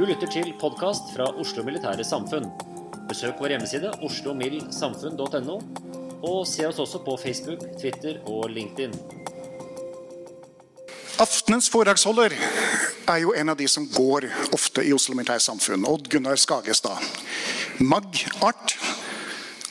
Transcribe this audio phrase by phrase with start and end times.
[0.00, 2.46] Du lytter til podkast fra Oslo Militære Samfunn.
[3.10, 5.56] Besøk vår hjemmeside oslomildsamfunn.no,
[6.24, 8.94] og se oss også på Facebook, Twitter og LinkedIn.
[11.20, 12.32] Aftenens foredragsholder
[13.12, 15.84] er jo en av de som går ofte i Oslo Militære Samfunn.
[15.84, 16.96] Odd Gunnar Skagestad.
[17.82, 18.78] Mag-art.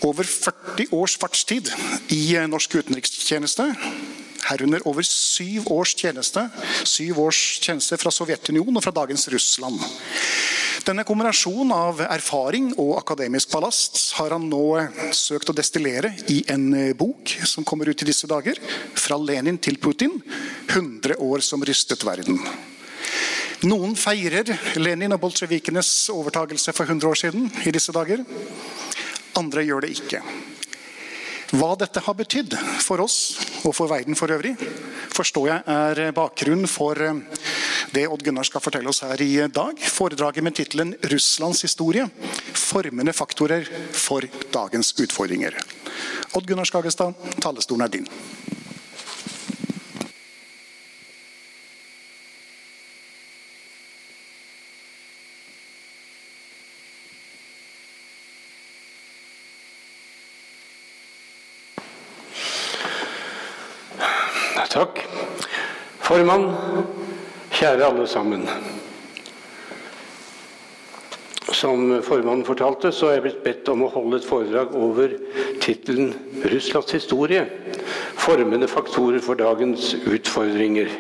[0.05, 1.71] Over 40 års fartstid
[2.13, 3.71] i norsk utenrikstjeneste.
[4.49, 6.47] Herunder over syv års tjeneste.
[6.83, 9.81] Syv års tjeneste fra Sovjetunionen og fra dagens Russland.
[10.87, 14.63] Denne kombinasjonen av erfaring og akademisk ballast har han nå
[15.13, 18.57] søkt å destillere i en bok som kommer ut i disse dager.
[18.95, 20.21] 'Fra Lenin til Putin.
[20.69, 22.39] 100 år som rystet verden'.
[23.67, 24.47] Noen feirer
[24.79, 28.23] Lenin og bolsjevikenes overtagelse for 100 år siden i disse dager.
[29.35, 30.23] Andre gjør det ikke.
[31.49, 32.53] Hva dette har betydd
[32.85, 34.53] for oss og for verden for øvrig,
[35.15, 36.93] forstår jeg er bakgrunnen for
[37.89, 39.79] det Odd Gunnar skal fortelle oss her i dag.
[39.81, 42.05] Foredraget med tittelen 'Russlands historie
[42.53, 44.21] formende faktorer for
[44.53, 45.57] dagens utfordringer'.
[46.37, 48.07] Odd Gunnar Skagestad, talestolen er din.
[64.69, 64.99] Takk.
[66.19, 66.49] Formann,
[67.55, 68.41] kjære alle sammen.
[71.55, 75.13] Som formannen fortalte, så er jeg blitt bedt om å holde et foredrag over
[75.63, 76.11] tittelen
[76.43, 77.45] 'Russlands historie
[78.19, 80.91] formende faktorer for dagens utfordringer'.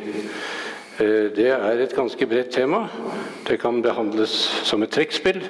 [1.35, 2.87] Det er et ganske bredt tema.
[3.47, 4.31] Det kan behandles
[4.63, 5.43] som et trekkspill.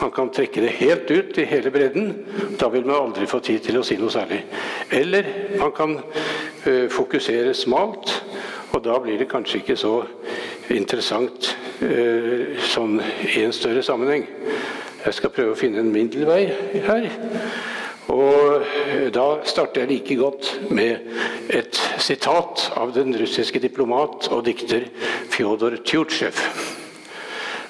[0.00, 2.14] Man kan trekke det helt ut i hele bredden.
[2.60, 4.44] Da vil man aldri få tid til å si noe særlig.
[4.90, 5.26] Eller
[5.58, 5.98] man kan
[6.90, 8.22] fokusere smalt,
[8.76, 9.94] og da blir det kanskje ikke så
[10.74, 11.54] interessant
[12.72, 14.26] sånn i en større sammenheng.
[15.06, 16.42] Jeg skal prøve å finne en middelvei
[16.84, 17.08] her.
[18.12, 18.66] Og
[19.16, 21.08] da starter jeg like godt med
[21.56, 24.90] et sitat av den russiske diplomat og dikter
[25.32, 26.36] Fjodor Tjutsjev.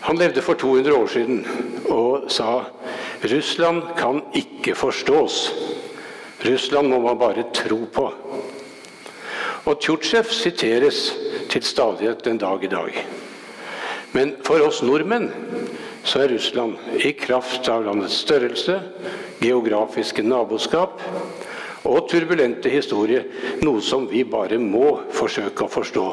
[0.09, 1.41] Han levde for 200 år siden
[1.91, 2.65] og sa
[3.27, 5.41] Russland kan ikke forstås.
[6.47, 8.11] Russland må man bare tro på.
[9.66, 11.09] Og Tjutsjev siteres
[11.50, 12.99] til stadighet den dag i dag.
[14.15, 15.27] Men for oss nordmenn
[16.06, 18.77] så er Russland, i kraft av landets størrelse,
[19.43, 21.03] geografiske naboskap
[21.82, 23.24] og turbulente historie,
[23.66, 26.04] noe som vi bare må forsøke å forstå.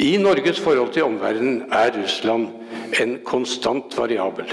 [0.00, 2.48] I Norges forhold til omverdenen er Russland
[3.00, 4.48] en konstant variabel.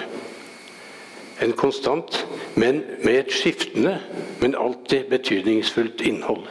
[1.41, 2.19] En konstant,
[2.59, 3.95] men med et skiftende,
[4.43, 6.43] men alltid betydningsfullt innhold.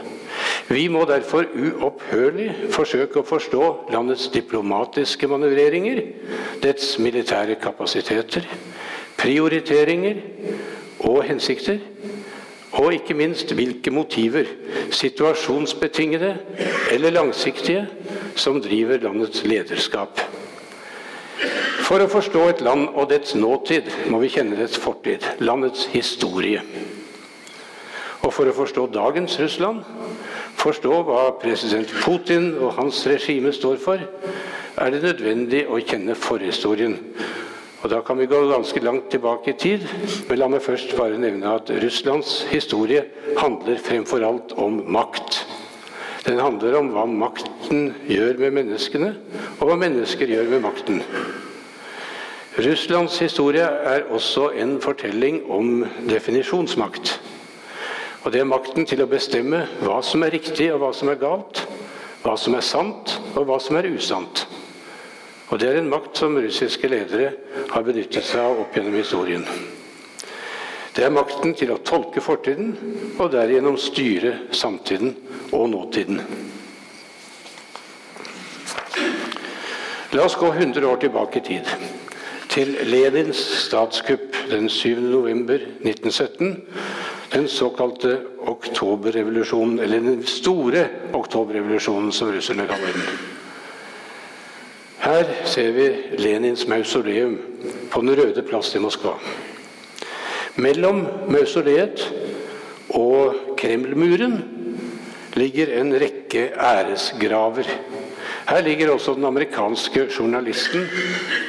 [0.71, 5.99] Vi må derfor uopphørlig forsøke å forstå landets diplomatiske manøvreringer,
[6.63, 8.47] dets militære kapasiteter,
[9.19, 10.21] prioriteringer
[11.09, 11.81] og hensikter,
[12.79, 14.47] og ikke minst hvilke motiver,
[14.95, 16.37] situasjonsbetingede
[16.95, 17.89] eller langsiktige,
[18.39, 20.23] som driver landets lederskap.
[21.83, 26.63] For å forstå et land og dets nåtid må vi kjenne dets fortid, landets historie.
[28.23, 29.83] Og for å forstå dagens Russland,
[30.59, 34.03] forstå hva president Putin og hans regime står for,
[34.81, 36.97] er det nødvendig å kjenne forhistorien.
[37.81, 39.87] Og Da kan vi gå ganske langt tilbake i tid,
[40.29, 43.07] men la meg først bare nevne at Russlands historie
[43.39, 45.47] handler fremfor alt om makt.
[46.27, 49.15] Den handler om hva makten gjør med menneskene,
[49.59, 51.01] og hva mennesker gjør med makten.
[52.61, 57.15] Russlands historie er også en fortelling om definisjonsmakt.
[58.21, 61.21] Og det er makten til å bestemme hva som er riktig og hva som er
[61.21, 61.63] galt,
[62.21, 64.45] hva som er sant og hva som er usant.
[65.51, 67.33] Og det er en makt som russiske ledere
[67.73, 69.47] har benyttet seg av opp gjennom historien.
[70.95, 72.75] Det er makten til å tolke fortiden
[73.17, 75.15] og derigjennom styre samtiden
[75.57, 76.21] og nåtiden.
[80.13, 81.75] La oss gå 100 år tilbake i tid.
[82.51, 84.99] Til Lenins statskupp den 7.
[87.31, 93.03] november 1917 den såkalte oktoberrevolusjonen, eller den store oktoberrevolusjonen, som russerne kaller den.
[95.01, 95.87] Her ser vi
[96.19, 97.39] Lenins mausoleum
[97.91, 99.15] på Den røde plass i Moskva.
[100.57, 102.03] Mellom mausoleet
[102.91, 104.43] og Kremlmuren
[105.35, 107.71] ligger en rekke æresgraver.
[108.49, 110.89] Her ligger også den amerikanske journalisten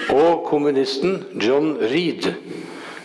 [0.09, 2.33] og kommunisten John Reed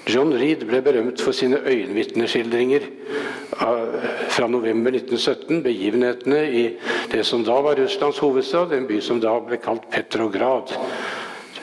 [0.06, 2.84] John Reed ble berømt for sine øyenvitneskildringer
[4.30, 5.62] fra november 1917.
[5.62, 6.64] Begivenhetene i
[7.12, 10.70] det som da var Russlands hovedstad, en by som da ble kalt Petrograd.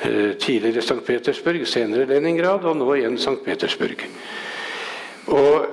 [0.03, 0.99] Eh, tidligere St.
[1.07, 3.39] Petersburg, senere Leningrad, og nå igjen St.
[3.45, 4.03] Petersburg.
[5.31, 5.65] Og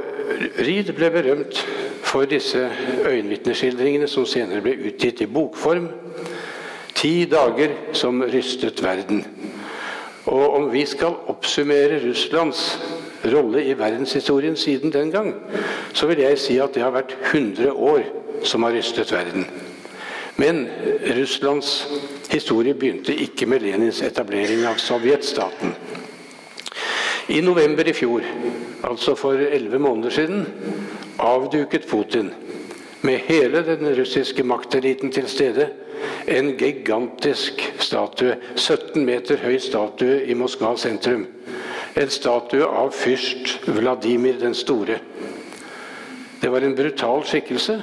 [0.63, 1.65] Reed ble berømt
[2.07, 2.69] for disse
[3.03, 5.89] øyenvitneskildringene, som senere ble utgitt i bokform.
[6.95, 9.25] Ti dager som rystet verden.
[10.31, 12.79] Og om vi skal oppsummere Russlands
[13.33, 15.35] rolle i verdenshistorien siden den gang,
[15.93, 18.07] så vil jeg si at det har vært 100 år
[18.47, 19.49] som har rystet verden.
[20.41, 20.63] Men
[21.19, 21.89] Russlands
[22.31, 25.75] historie begynte ikke med Lenins etablering av sovjetstaten.
[27.31, 28.25] I november i fjor,
[28.87, 30.47] altså for elleve måneder siden,
[31.19, 32.31] avduket Putin
[33.03, 35.69] med hele den russiske makteliten til stede
[36.27, 41.27] en gigantisk statue, 17 meter høy statue i Moskva sentrum.
[41.99, 45.01] En statue av fyrst Vladimir den store.
[46.41, 47.81] Det var en brutal skikkelse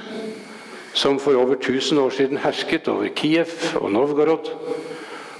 [0.98, 4.50] som for over 1000 år siden hersket over Kiev og Novgorod.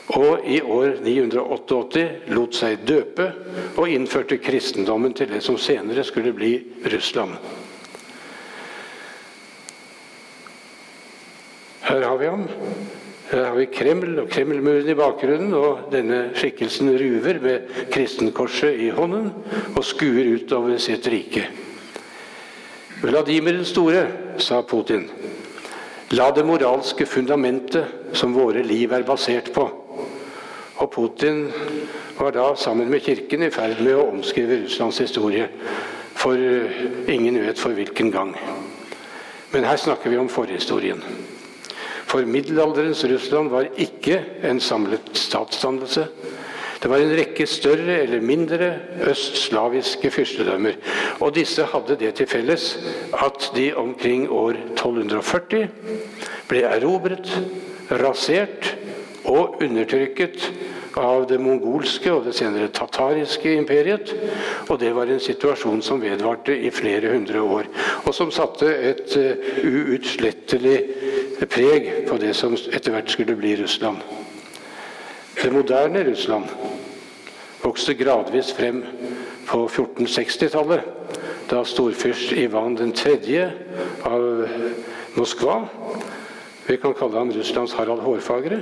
[0.09, 3.27] Og i år 988 lot seg døpe
[3.77, 6.55] og innførte kristendommen til det som senere skulle bli
[6.93, 7.35] Russland.
[11.89, 12.43] Her har vi ham.
[13.31, 18.91] Her har vi Kreml og Kremlmuren i bakgrunnen, og denne skikkelsen ruver med kristenkorset i
[18.93, 19.31] hånden
[19.73, 21.47] og skuer utover sitt rike.
[23.01, 24.03] Vladimir den store,
[24.37, 25.07] sa Putin,
[26.13, 29.65] la det moralske fundamentet som våre liv er basert på.
[30.79, 31.47] Og Putin
[32.19, 35.49] var da sammen med kirken i ferd med å omskrive Russlands historie.
[36.19, 38.37] For ingen vet for hvilken gang.
[39.53, 41.01] Men her snakker vi om forhistorien.
[42.09, 46.07] For middelalderens Russland var ikke en samlet statsdannelse.
[46.79, 48.69] Det var en rekke større eller mindre
[49.11, 50.79] østslaviske fyrstedømmer.
[51.21, 52.69] Og disse hadde det til felles
[53.13, 55.67] at de omkring år 1240
[56.49, 57.29] ble erobret,
[57.91, 58.73] rasert
[59.29, 60.49] og undertrykket
[60.99, 64.13] av det mongolske og det senere tatariske imperiet.
[64.69, 67.69] Og det var en situasjon som vedvarte i flere hundre år,
[68.05, 70.79] og som satte et uh, uutslettelig
[71.47, 74.03] preg på det som etter hvert skulle bli Russland.
[75.39, 76.51] Det moderne Russland
[77.63, 78.83] vokste gradvis frem
[79.49, 80.83] på 1460-tallet,
[81.49, 83.45] da storfyrst Ivan 3.
[84.05, 84.25] av
[85.17, 85.63] Moskva
[86.67, 88.61] Vi kan kalle han Russlands Harald Hårfagre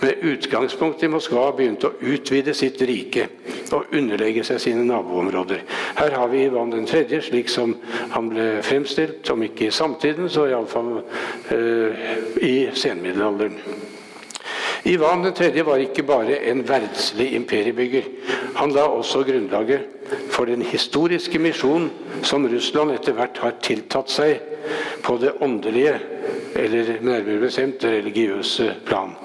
[0.00, 3.28] med utgangspunkt i Moskva begynte å utvide sitt rike
[3.74, 5.64] og underlegge seg sine naboområder.
[5.98, 7.76] Her har vi Ivan 3., slik som
[8.12, 10.98] han ble fremstilt, om ikke i samtiden, så iallfall
[11.54, 12.06] eh,
[12.44, 13.58] i senmiddelalderen.
[14.84, 15.62] Ivan 3.
[15.64, 18.10] var ikke bare en verdslig imperiebygger.
[18.54, 19.86] Han la også grunnlaget
[20.30, 21.88] for den historiske misjonen
[22.22, 24.42] som Russland etter hvert har tiltatt seg
[25.04, 25.96] på det åndelige,
[26.56, 29.16] eller nærmere bestemt det religiøse plan.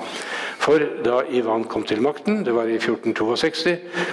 [0.69, 3.71] For da Ivan kom til makten, det var i 1462,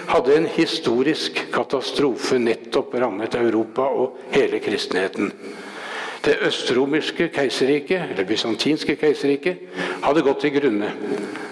[0.08, 5.34] hadde en historisk katastrofe nettopp rammet Europa og hele kristenheten.
[6.24, 9.66] Det østromerske keiserriket, eller bysantinske keiserriket,
[10.00, 10.88] hadde gått til grunne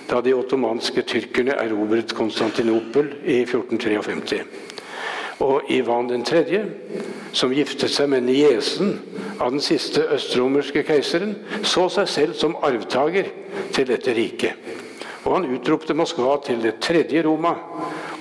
[0.08, 4.40] da de ottomanske tyrkerne erobret Konstantinopel i 1453.
[5.44, 6.62] Og Ivan 3.,
[7.36, 8.96] som giftet seg med niesen
[9.36, 13.28] av den siste østromerske keiseren, så seg selv som arvtaker
[13.76, 14.80] til dette riket.
[15.24, 17.54] Og han utropte Moskva til det tredje Roma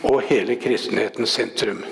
[0.08, 1.84] og hele kristenhetens sentrum.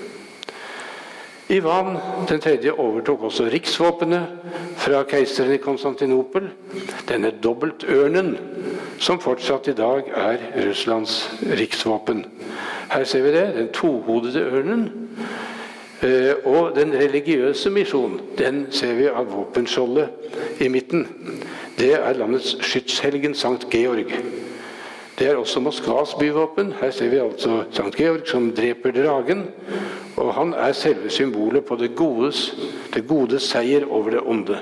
[1.52, 2.72] Ivan 3.
[2.72, 4.22] overtok også riksvåpenet
[4.80, 6.46] fra keiseren i Konstantinopel,
[7.08, 8.36] denne dobbeltørnen
[9.02, 11.26] som fortsatt i dag er Russlands
[11.58, 12.24] riksvåpen.
[12.92, 14.86] Her ser vi det, den tohodede ørnen.
[16.02, 21.06] Eh, og den religiøse misjon, den ser vi av våpenskjoldet i midten.
[21.78, 24.10] Det er landets skytshelgen Sankt Georg.
[25.18, 26.72] Det er også Moskvas byvåpen.
[26.80, 29.44] Her ser vi altså Sankt Georg som dreper dragen.
[30.16, 32.52] Og han er selve symbolet på det godes,
[32.94, 34.58] det gode seier over det onde.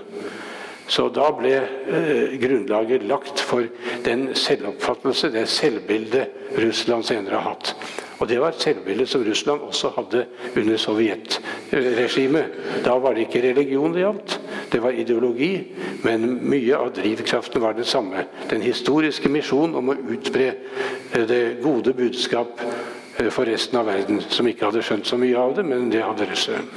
[0.91, 3.67] Så da ble eh, grunnlaget lagt for
[4.05, 7.75] den selvoppfattelse, det selvbildet Russland senere har hatt.
[8.19, 10.25] Og det var et selvbilde som Russland også hadde
[10.57, 12.59] under sovjetregimet.
[12.85, 14.35] Da var det ikke religion det gjaldt,
[14.71, 15.65] det var ideologi,
[16.03, 18.25] men mye av drivkraften var den samme.
[18.51, 24.23] Den historiske misjon om å utbre eh, det gode budskap eh, for resten av verden,
[24.29, 26.71] som ikke hadde skjønt så mye av det, men det hadde russeren.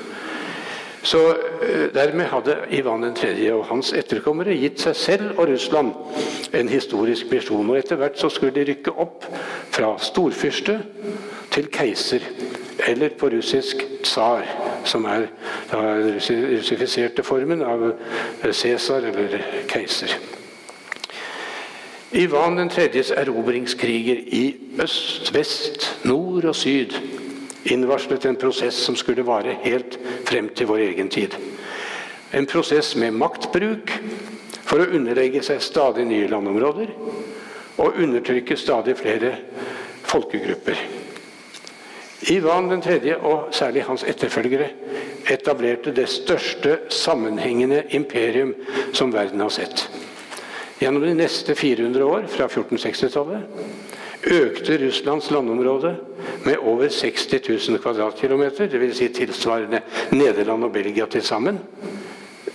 [1.04, 1.30] Så
[1.62, 3.54] eh, Dermed hadde Ivan 3.
[3.54, 5.92] og hans etterkommere gitt seg selv og Russland
[6.56, 7.70] en historisk misjon.
[7.70, 9.28] og Etter hvert så skulle de rykke opp
[9.74, 10.78] fra storfyrste
[11.52, 12.24] til keiser,
[12.88, 14.48] eller på russisk tsar,
[14.86, 15.28] som er
[15.72, 17.92] den russifiserte formen av
[18.52, 20.16] Cæsar eller keiser.
[22.14, 26.94] Ivan 3.s erobringskriger i øst, vest, nord og syd
[27.64, 31.36] innvarslet en prosess som skulle vare helt frem til vår egen tid.
[32.32, 33.94] En prosess med maktbruk
[34.64, 36.92] for å underlegge seg stadig nye landområder
[37.84, 39.36] og undertrykke stadig flere
[40.10, 40.80] folkegrupper.
[42.32, 44.70] Ivan 3., og særlig hans etterfølgere,
[45.28, 48.54] etablerte det største sammenhengende imperium
[48.96, 49.88] som verden har sett.
[50.80, 53.44] Gjennom de neste 400 år, fra 1460-tallet,
[54.24, 55.94] økte Russlands landområde
[56.44, 58.98] med over 60 000 kvadratkilometer, dvs.
[58.98, 59.82] Si tilsvarende
[60.12, 61.60] Nederland og Belgia til sammen.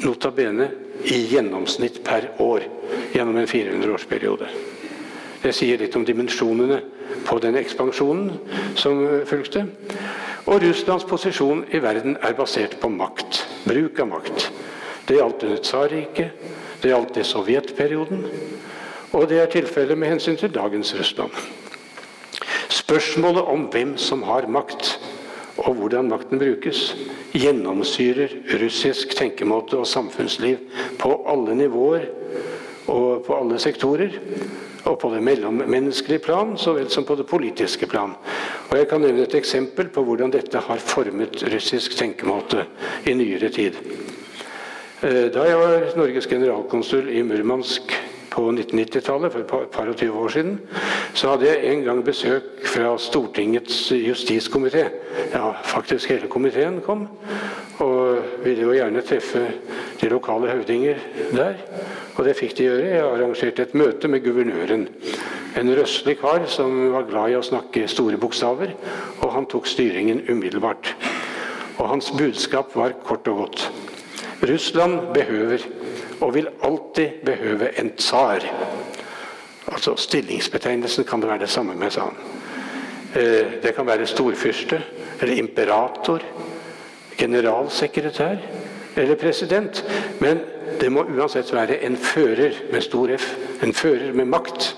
[0.05, 0.71] Nota bene
[1.05, 2.67] i gjennomsnitt per år
[3.15, 4.51] gjennom en 400-årsperiode.
[5.43, 6.81] Det sier litt om dimensjonene
[7.27, 8.33] på den ekspansjonen
[8.79, 9.65] som fulgte.
[10.49, 13.45] Og Russlands posisjon i verden er basert på makt.
[13.69, 14.49] Bruk av makt.
[15.09, 16.49] Det gjaldt under Tsarriket,
[16.83, 18.25] det gjaldt i sovjetperioden,
[19.17, 21.33] og det er tilfellet med hensyn til dagens Russland.
[22.69, 24.99] Spørsmålet om hvem som har makt,
[25.59, 26.93] og hvordan makten brukes,
[27.35, 30.61] gjennomsyrer russisk tenkemåte og samfunnsliv
[31.01, 32.07] på alle nivåer
[32.89, 34.15] og på alle sektorer.
[34.89, 38.15] Og på det mellommenneskelige plan så vel som på det politiske plan.
[38.71, 42.65] Og Jeg kan nevne et eksempel på hvordan dette har formet russisk tenkemåte
[43.05, 43.77] i nyere tid.
[45.03, 47.93] Eh, da jeg var Norges generalkonsul i Murmansk
[48.31, 50.59] på 1990-tallet, for et par og tyve år siden,
[51.15, 54.89] så hadde jeg en gang besøk fra Stortingets justiskomité.
[55.33, 57.09] Ja, faktisk hele komiteen kom.
[57.79, 59.45] Og ville jo gjerne treffe
[60.01, 60.99] de lokale høvdinger
[61.33, 61.61] der.
[62.17, 62.87] Og det fikk de gjøre.
[62.91, 64.89] Jeg arrangerte et møte med guvernøren.
[65.59, 68.75] En røslig kar som var glad i å snakke store bokstaver.
[69.23, 70.95] Og han tok styringen umiddelbart.
[71.79, 73.69] Og hans budskap var kort og godt.
[74.43, 75.63] Russland behøver
[76.21, 78.45] og vil alltid behøve en tsar.
[79.73, 82.17] Altså Stillingsbetegnelsen kan være det samme med, sa han.
[83.15, 84.83] Eh, det kan være storfyrste
[85.21, 86.23] eller imperator,
[87.19, 88.37] generalsekretær
[88.97, 89.85] eller president.
[90.21, 90.41] Men
[90.81, 93.35] det må uansett være en fører med stor F.
[93.63, 94.77] En fører med makt.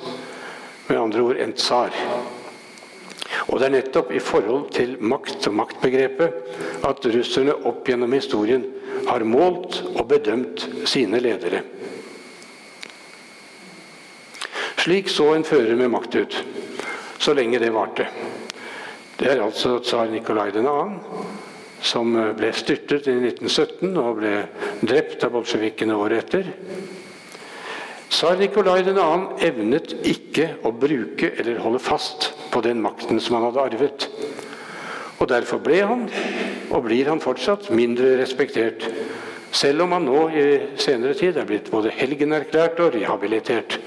[0.88, 1.94] Med andre ord en tsar.
[3.48, 6.32] Og det er nettopp i forhold til makt og maktbegrepet
[6.86, 8.64] at russerne opp gjennom historien
[9.10, 11.64] har målt og bedømt sine ledere.
[14.80, 16.36] Slik så en fører med makt ut,
[17.20, 18.06] så lenge det varte.
[19.18, 20.62] Det er altså tsar Nikolai 2.,
[21.84, 24.32] som ble styrtet i 1917 og ble
[24.84, 26.48] drept av bolsjevikene året etter.
[28.10, 28.94] Tsar Nikolai 2.
[29.46, 34.08] evnet ikke å bruke eller holde fast på den makten som han hadde arvet.
[35.20, 36.06] Og Derfor ble han,
[36.70, 38.86] og blir han fortsatt, mindre respektert.
[39.50, 40.46] Selv om han nå i
[40.78, 43.80] senere tid er blitt både helgenerklært og rehabilitert.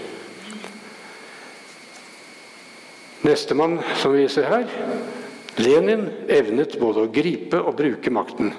[3.23, 4.65] Nestemann som viser her
[5.61, 8.51] Lenin evnet både å gripe og bruke makten.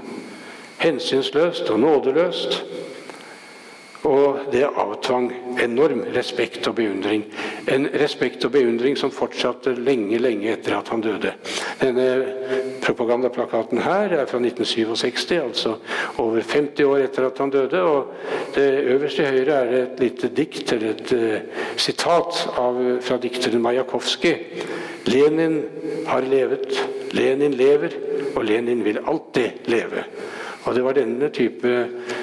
[0.79, 2.61] Hensynsløst og nådeløst.
[4.05, 5.31] Og det avtvang
[5.65, 7.23] enorm respekt og beundring.
[7.73, 11.33] En respekt og beundring som fortsatte lenge, lenge etter at han døde.
[11.81, 12.09] Denne
[12.85, 15.77] propagandaplakaten her er fra 1967, altså
[16.21, 17.81] over 50 år etter at han døde.
[17.81, 18.13] Og
[18.57, 24.37] det øverste høyre er et lite dikt, eller et uh, sitat av, fra dikteren Majakovskij.
[25.09, 25.63] Lenin
[26.07, 26.77] har levet,
[27.17, 27.97] Lenin lever,
[28.35, 30.05] og Lenin vil alltid leve.
[30.65, 31.73] Og Det var denne type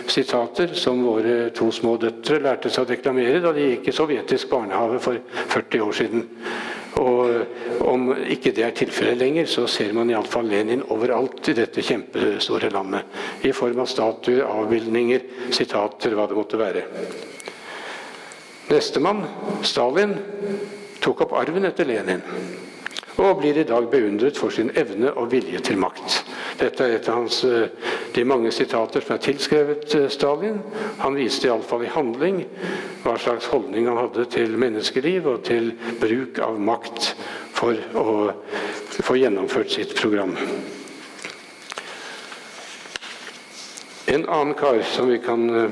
[0.10, 4.50] sitater som våre to små døtre lærte seg å deklamere da de gikk i sovjetisk
[4.50, 5.20] barnehage for
[5.54, 6.24] 40 år siden.
[7.02, 11.82] Og Om ikke det er tilfellet lenger, så ser man iallfall Lenin overalt i dette
[11.82, 13.08] kjempestore landet.
[13.42, 16.84] I form av statuer, avbildninger, sitater, hva det måtte være.
[18.70, 19.24] Nestemann,
[19.66, 20.14] Stalin,
[21.02, 22.22] tok opp arven etter Lenin
[23.22, 26.22] og blir i dag beundret for sin evne og vilje til makt.
[26.58, 27.70] Dette er et av hans, eh,
[28.16, 30.60] de mange sitater som er tilskrevet eh, Stalin.
[31.04, 32.44] Han viste iallfall i handling
[33.04, 37.13] hva slags holdning han hadde til menneskeliv og til bruk av makt
[37.58, 38.34] for å
[39.01, 40.36] få gjennomført sitt program.
[44.12, 45.70] En annen kar som vi kan, eh,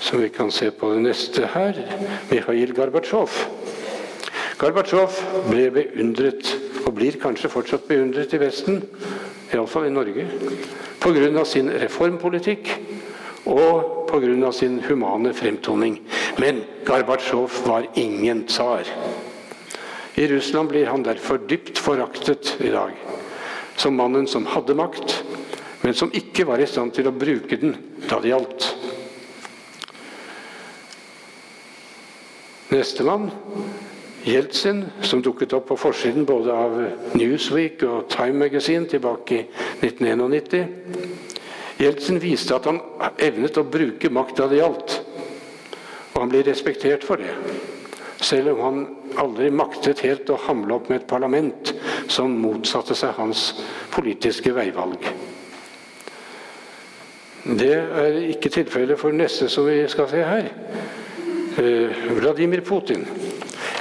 [0.00, 1.76] som vi kan se på det neste her,
[2.30, 3.61] Mikhail Gorbatsjov.
[4.62, 5.16] Gorbatsjov
[5.48, 6.46] ble beundret,
[6.86, 8.76] og blir kanskje fortsatt beundret i Vesten,
[9.50, 10.22] iallfall i Norge,
[11.02, 11.42] pga.
[11.44, 12.70] sin reformpolitikk
[13.50, 14.52] og pga.
[14.52, 15.98] sin humane fremtoning.
[16.38, 18.86] Men Gorbatsjov var ingen tsar.
[20.14, 22.94] I Russland blir han derfor dypt foraktet i dag.
[23.74, 25.24] Som mannen som hadde makt,
[25.82, 27.74] men som ikke var i stand til å bruke den
[28.06, 28.74] da det gjaldt.
[32.70, 33.32] Nestemann
[34.22, 36.76] Jeltsin, som dukket opp på forsiden både av
[37.18, 39.40] Newsweek og Time Magazine tilbake
[39.82, 40.68] i 1991.
[41.82, 42.78] Jeltsin viste at han
[43.18, 44.94] evnet å bruke makt da det gjaldt.
[46.12, 47.34] Og han blir respektert for det.
[48.22, 48.80] Selv om han
[49.18, 51.74] aldri maktet helt å hamle opp med et parlament
[52.06, 53.48] som motsatte seg hans
[53.90, 55.02] politiske veivalg.
[57.42, 60.52] Det er ikke tilfellet for neste som vi skal se her.
[61.58, 63.02] Eh, Vladimir Putin.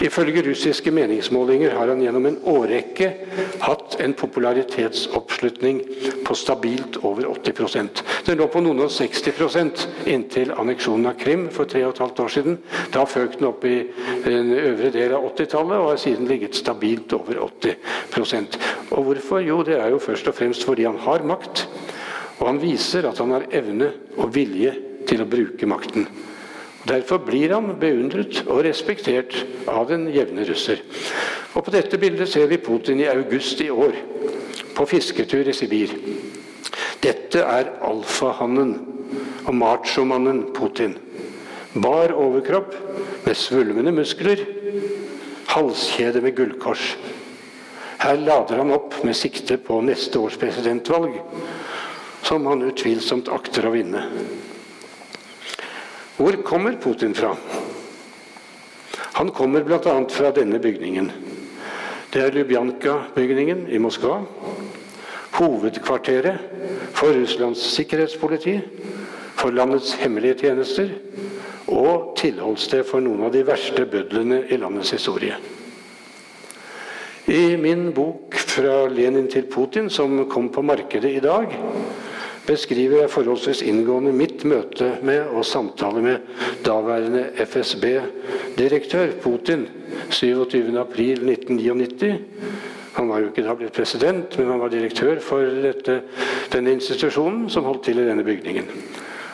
[0.01, 3.09] Ifølge russiske meningsmålinger har han gjennom en årrekke
[3.61, 5.81] hatt en popularitetsoppslutning
[6.25, 11.69] på stabilt over 80% Den lå på noen og 60% inntil anneksjonen av Krim for
[11.69, 12.57] tre og et halvt år siden.
[12.93, 13.75] Da føk den opp i
[14.25, 18.57] den øvre del av 80-tallet og har siden ligget stabilt over 80%
[18.91, 19.39] Og hvorfor?
[19.45, 21.65] Jo, det er jo først og fremst fordi han har makt.
[22.39, 24.73] Og han viser at han har evne og vilje
[25.09, 26.09] til å bruke makten.
[26.88, 29.36] Derfor blir han beundret og respektert
[29.70, 30.82] av den jevne russer.
[31.54, 33.94] Og På dette bildet ser vi Putin i august i år,
[34.76, 35.94] på fisketur i Sibir.
[37.02, 38.74] Dette er alfahannen
[39.46, 40.96] og machomannen Putin.
[41.74, 42.74] Bar overkropp
[43.26, 44.41] med svulmende muskler,
[45.52, 46.96] halskjede med gullkors.
[48.02, 51.20] Her lader han opp med sikte på neste års presidentvalg,
[52.26, 54.02] som han utvilsomt akter å vinne.
[56.17, 57.36] Hvor kommer Putin fra?
[59.13, 60.06] Han kommer bl.a.
[60.10, 61.12] fra denne bygningen.
[62.13, 64.21] Det er Lubjanka-bygningen i Moskva.
[65.32, 66.39] Hovedkvarteret
[66.93, 68.60] for Russlands sikkerhetspoliti,
[69.36, 70.91] for landets hemmelige tjenester
[71.71, 75.38] og tilholdssted for noen av de verste bødlene i landets historie.
[77.32, 81.47] I min bok 'Fra Lenin til Putin', som kom på markedet i dag,
[82.51, 86.17] beskriver jeg forholdsvis inngående mitt møte med og samtale med
[86.65, 89.67] daværende FSB-direktør Putin
[90.11, 92.13] 27.4.1999.
[92.97, 96.01] Han var jo ikke da blitt president, men han var direktør for dette,
[96.51, 98.65] denne institusjonen som holdt til i denne bygningen.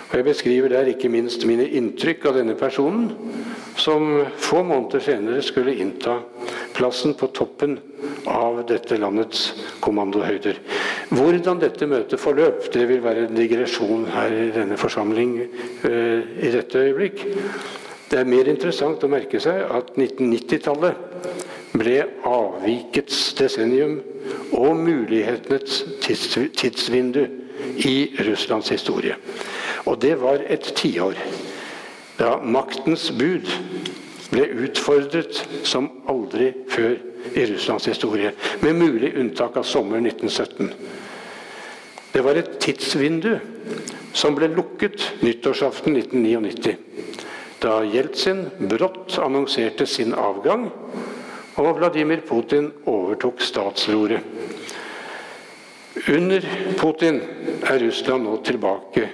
[0.08, 3.10] Og Jeg beskriver der ikke minst mine inntrykk av denne personen,
[3.78, 6.20] som få måneder senere skulle innta
[6.74, 7.78] plassen på toppen
[8.28, 10.60] av dette landets kommandohøyder.
[11.10, 15.38] Hvordan dette møtet forløp, det vil være en digresjon her i denne forsamling
[15.86, 17.24] uh, i dette øyeblikk.
[18.08, 24.00] Det er mer interessant å merke seg at 1990-tallet ble avvikets desennium
[24.56, 27.26] og mulighetenes tids, tidsvindu
[27.84, 29.18] i Russlands historie.
[29.86, 31.20] Og det var et tiår
[32.18, 33.50] da maktens bud
[34.32, 36.98] ble utfordret som aldri før
[37.34, 38.34] i Russlands historie.
[38.62, 40.72] Med mulig unntak av sommeren 1917.
[42.14, 43.38] Det var et tidsvindu
[44.18, 46.76] som ble lukket nyttårsaften 1999.
[47.62, 50.68] Da Jeltsin brått annonserte sin avgang,
[51.58, 54.22] og Vladimir Putin overtok statsroret.
[56.08, 56.44] Under
[56.78, 57.18] Putin
[57.66, 59.08] er Russland nå tilbake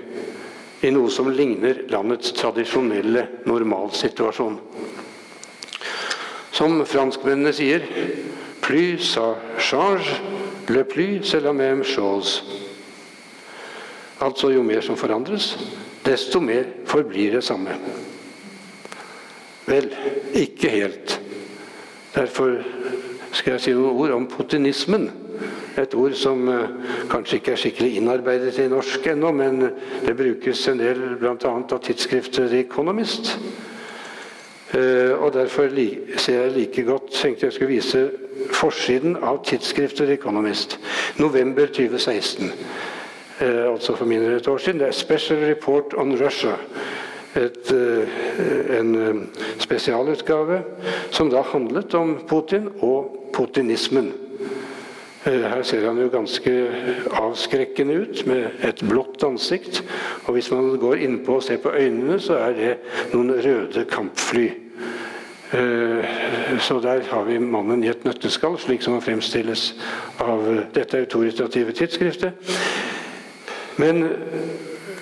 [0.84, 4.60] i noe som ligner landets tradisjonelle normalsituasjon.
[6.54, 7.88] Som franskmennene sier
[8.64, 10.22] Plus ça change,
[10.70, 12.44] le plus c'est la même chose.
[14.22, 15.58] Altså jo mer som forandres,
[16.06, 17.76] desto mer forblir det samme.
[19.68, 19.90] Vel,
[20.34, 21.20] ikke helt.
[22.16, 22.62] Derfor
[23.32, 25.10] skal jeg si noen ord om putinismen.
[25.78, 26.68] Et ord som uh,
[27.10, 29.62] kanskje ikke er skikkelig innarbeidet i norsk ennå, men
[30.06, 31.34] det brukes en del bl.a.
[31.50, 33.34] av tidsskriftet The Economist.
[34.74, 35.74] Uh, og derfor
[36.18, 38.04] ser jeg like godt tenkte jeg skulle vise
[38.54, 40.78] forsiden av tidsskriftet The Economist.
[41.18, 42.54] November 2016.
[42.54, 44.80] Uh, eh, altså for mindre enn et år siden.
[44.80, 46.58] Det er 'Special Report on Russia'
[47.36, 47.72] et,
[48.80, 50.62] en spesialutgave
[51.10, 54.14] som da handlet om Putin og putinismen.
[55.26, 56.52] Eh, her ser han jo ganske
[57.16, 59.84] avskrekkende ut med et blått ansikt.
[60.26, 62.74] Og hvis man går innpå og ser på øynene, så er det
[63.14, 64.50] noen røde kampfly.
[65.54, 69.76] Eh, så der har vi mannen i et nøtteskall, slik som han fremstilles
[70.20, 70.44] av
[70.76, 72.34] dette autoritative tidsskriftet.
[73.78, 74.04] Men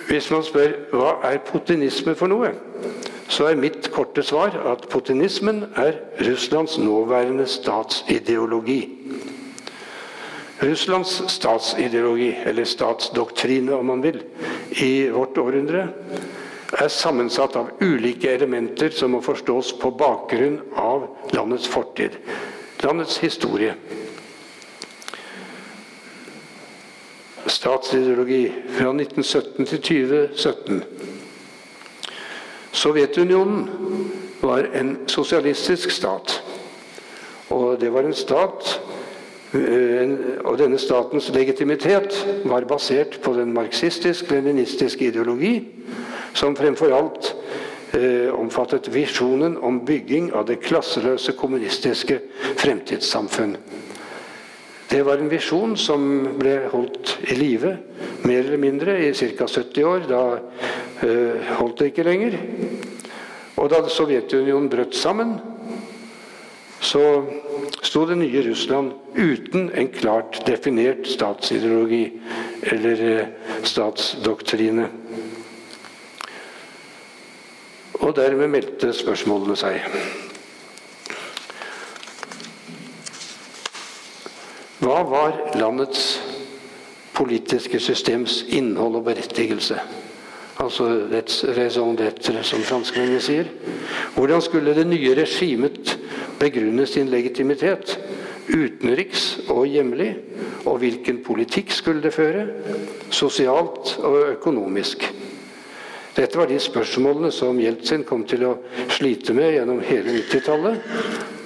[0.08, 2.54] hvis man spør hva er putinisme for noe,
[3.32, 8.82] så er mitt korte svar at putinismen er Russlands nåværende statsideologi.
[10.62, 14.20] Russlands statsideologi, eller statsdoktrine om man vil,
[14.70, 15.88] i vårt århundre
[16.72, 22.14] er sammensatt av ulike elementer som må forstås på bakgrunn av landets fortid,
[22.86, 23.74] landets historie.
[27.50, 28.44] Statsideologi
[28.78, 30.84] fra 1917 til 2017.
[32.72, 33.66] Sovjetunionen
[34.46, 36.38] var en sosialistisk stat.
[37.50, 38.78] Og det var en stat
[39.52, 42.16] og denne statens legitimitet
[42.48, 45.58] var basert på den marxistisk-leninistiske ideologi,
[46.34, 47.34] som fremfor alt
[47.98, 52.22] eh, omfattet visjonen om bygging av det klasseløse kommunistiske
[52.64, 53.58] fremtidssamfunn.
[54.92, 56.02] Det var en visjon som
[56.40, 57.76] ble holdt i live
[58.24, 59.48] mer eller mindre i ca.
[59.48, 60.08] 70 år.
[60.10, 60.24] Da
[61.08, 62.36] eh, holdt det ikke lenger.
[63.56, 65.38] Og da Sovjetunionen brøt sammen,
[66.82, 67.04] så
[67.82, 72.04] sto det nye Russland uten en klart definert statsideologi
[72.62, 73.28] eller eh,
[73.64, 74.88] statsdoktrine.
[78.02, 79.82] Og dermed meldte spørsmålene seg.
[84.82, 86.16] Hva var landets
[87.14, 89.78] politiske systems innhold og berettigelse?
[90.62, 90.88] Altså
[91.58, 93.50] raison d'être, som franskmennene sier.
[94.16, 95.91] Hvordan skulle det nye regimet
[96.42, 97.96] begrunne sin legitimitet?
[98.50, 100.16] Utenriks og hjemlig?
[100.66, 102.48] Og hvilken politikk skulle det føre?
[103.14, 105.06] Sosialt og økonomisk?
[106.12, 108.56] Dette var de spørsmålene som Jeltsin kom til å
[108.92, 110.82] slite med gjennom hele 90-tallet.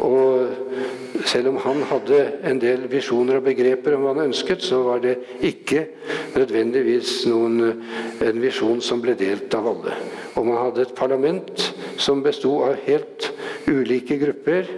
[0.02, 0.95] Og
[1.26, 5.02] selv om han hadde en del visjoner og begreper om hva han ønsket, så var
[5.04, 5.88] det ikke
[6.36, 7.82] nødvendigvis noen,
[8.22, 9.96] en visjon som ble delt av alle.
[10.36, 11.66] Og man hadde et parlament
[12.02, 13.32] som besto av helt
[13.66, 14.70] ulike grupper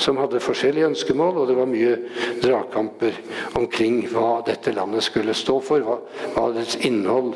[0.00, 1.94] som hadde forskjellige ønskemål, og det var mye
[2.42, 3.20] dragkamper
[3.60, 5.98] omkring hva dette landet skulle stå for, hva,
[6.34, 7.32] hva dets innhold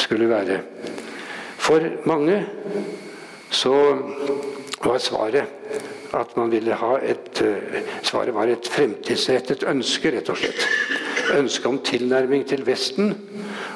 [0.00, 0.60] skulle være.
[1.60, 2.40] For mange
[3.54, 3.76] så
[4.80, 7.42] var svaret at man ville ha et
[8.02, 10.66] Svaret var et fremtidsrettet ønske, rett og slett.
[11.36, 13.14] Ønske om tilnærming til Vesten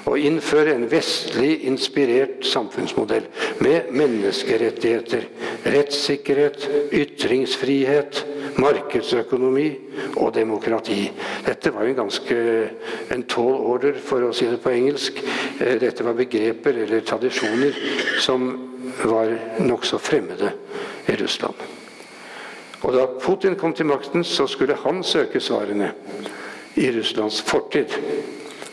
[0.05, 3.25] Og innføre en vestlig inspirert samfunnsmodell
[3.65, 5.25] med menneskerettigheter,
[5.65, 8.21] rettssikkerhet, ytringsfrihet,
[8.61, 9.69] markedsøkonomi
[10.17, 11.09] og demokrati.
[11.47, 12.37] Dette var en ganske
[13.15, 15.23] en tall order, for å si det på engelsk.
[15.61, 17.81] Eh, dette var begreper eller tradisjoner
[18.21, 18.51] som
[19.05, 19.33] var
[19.65, 20.53] nokså fremmede
[21.09, 21.84] i Russland.
[22.85, 25.93] Og Da Putin kom til makten, så skulle han søke svarene
[26.77, 27.97] i Russlands fortid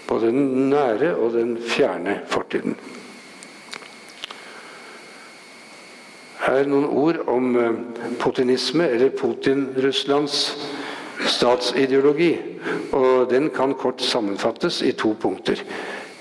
[0.07, 2.75] Både den nære og den fjerne fortiden.
[6.41, 7.77] Her er noen ord om eh,
[8.19, 10.57] putinisme, eller Putin-Russlands
[11.29, 12.33] statsideologi.
[12.91, 15.63] Og Den kan kort sammenfattes i to punkter.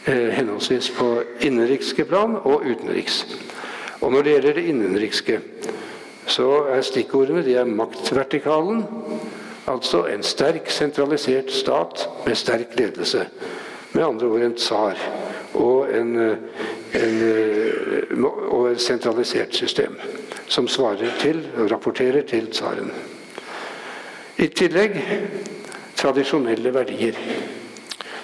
[0.06, 3.24] Eh, henholdsvis på innenrikske plan og utenriks.
[4.00, 5.40] Og Når det gjelder det innenrikske,
[6.30, 8.84] så er stikkordet de er maktvertikalen.
[9.70, 13.26] Altså en sterk, sentralisert stat med sterk ledelse.
[13.92, 14.98] Med andre ord en tsar
[15.54, 16.16] og, en,
[16.94, 19.98] en, og et sentralisert system
[20.50, 22.90] som svarer til og rapporterer til tsaren.
[24.38, 24.96] I tillegg
[25.98, 27.18] tradisjonelle verdier.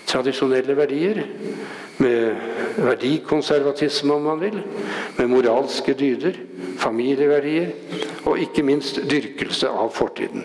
[0.06, 1.22] Tradisjonelle verdier
[2.02, 2.36] med
[2.76, 4.60] verdikonservatisme, om man vil,
[5.16, 6.36] med moralske dyder,
[6.78, 7.72] familieverdier
[8.26, 10.44] og ikke minst dyrkelse av fortiden.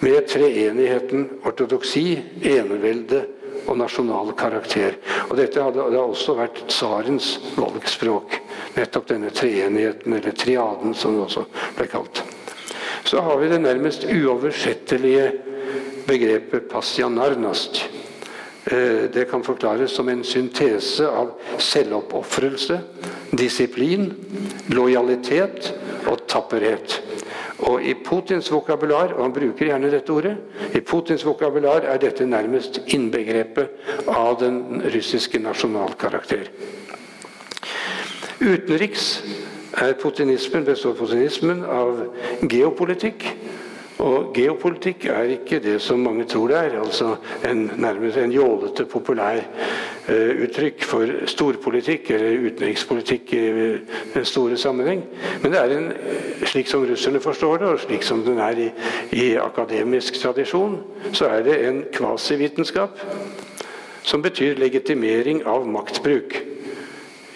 [0.00, 3.24] Med treenigheten ortodoksi, enevelde
[3.66, 4.96] og nasjonal karakter.
[5.28, 8.38] Og Dette hadde, hadde også vært tsarens valgspråk.
[8.78, 11.44] Nettopp denne treenigheten, eller triaden, som det også
[11.76, 12.22] ble kalt.
[13.04, 15.30] Så har vi det nærmest uoversettelige
[16.08, 17.82] begrepet pasjanarnast.
[18.66, 22.80] Eh, det kan forklares som en syntese av selvoppofrelse,
[23.32, 24.10] disiplin,
[24.68, 25.72] lojalitet
[26.06, 27.00] og tapperhet.
[27.68, 30.36] Og I Putins vokabular, og han bruker gjerne dette ordet,
[30.74, 36.48] i Putins vokabular er dette nærmest innbegrepet av den russiske nasjonalkarakter.
[38.40, 39.22] Utenriks
[39.76, 42.06] er putinismen, består putinismen av
[42.48, 43.26] geopolitikk.
[44.00, 46.78] Og geopolitikk er ikke det som mange tror det er.
[46.80, 47.16] altså
[47.48, 49.40] en, Nærmest en jålete, populær
[50.08, 53.42] uh, uttrykk for storpolitikk eller utenrikspolitikk i
[54.14, 55.04] den store sammenheng.
[55.42, 55.90] Men det er en,
[56.46, 58.70] slik som russerne forstår det, og slik som den er i,
[59.12, 60.80] i akademisk tradisjon,
[61.12, 63.04] så er det en kvasivitenskap
[64.02, 66.40] som betyr legitimering av maktbruk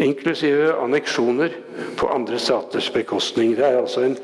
[0.04, 1.52] inklusive anneksjoner
[1.96, 3.54] på andre staters bekostning.
[3.56, 4.16] Det er altså en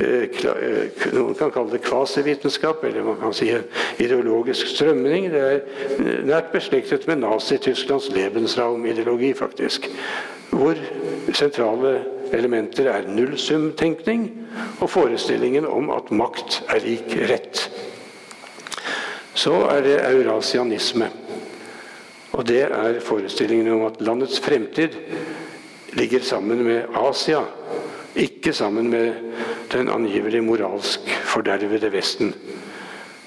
[0.00, 3.66] eh, eh, Noen kan kalle det kvasivitenskap, eller man kan si en
[3.98, 5.30] ideologisk strømning.
[5.32, 5.58] Det er
[5.98, 9.90] eh, nært beslektet med Nazi-Tysklands Lebensraum-ideologi, faktisk.
[10.54, 10.78] Hvor
[11.34, 11.96] sentrale
[12.34, 14.28] elementer er nullsumtenkning
[14.80, 17.66] og forestillingen om at makt er lik rett.
[19.34, 21.10] Så er det eurasianisme.
[22.34, 24.96] Og det er forestillingen om at landets fremtid
[25.94, 27.44] ligger sammen med Asia,
[28.16, 29.12] ikke sammen med
[29.72, 32.34] den angivelig moralsk fordervede Vesten.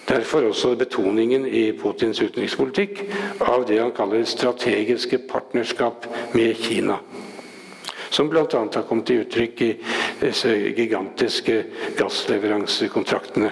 [0.08, 3.02] Derfor også betoningen i Putins utenrikspolitikk
[3.43, 7.00] av det han kaller strategiske partnerskap med Kina.
[8.10, 8.46] Som bl.a.
[8.48, 9.74] har kommet til uttrykk i
[10.22, 11.63] disse gigantiske
[12.00, 13.52] gassleveransekontraktene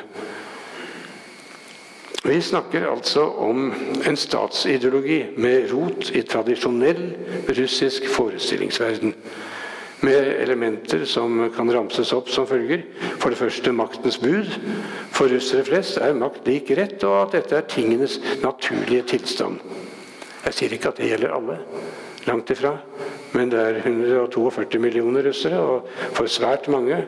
[2.26, 3.68] vi snakker altså om
[4.08, 7.04] en statsideologi med rot i tradisjonell
[7.58, 9.14] russisk forestillingsverden.
[10.06, 12.84] Med elementer som kan ramses opp som følger.
[13.22, 14.50] For det første maktens bud.
[15.14, 19.62] For russere flest er makt lik rett, og at dette er tingenes naturlige tilstand.
[20.46, 21.60] Jeg sier ikke at det gjelder alle.
[22.26, 22.76] Langt ifra.
[23.36, 27.02] Men det er 142 millioner russere, og for svært mange,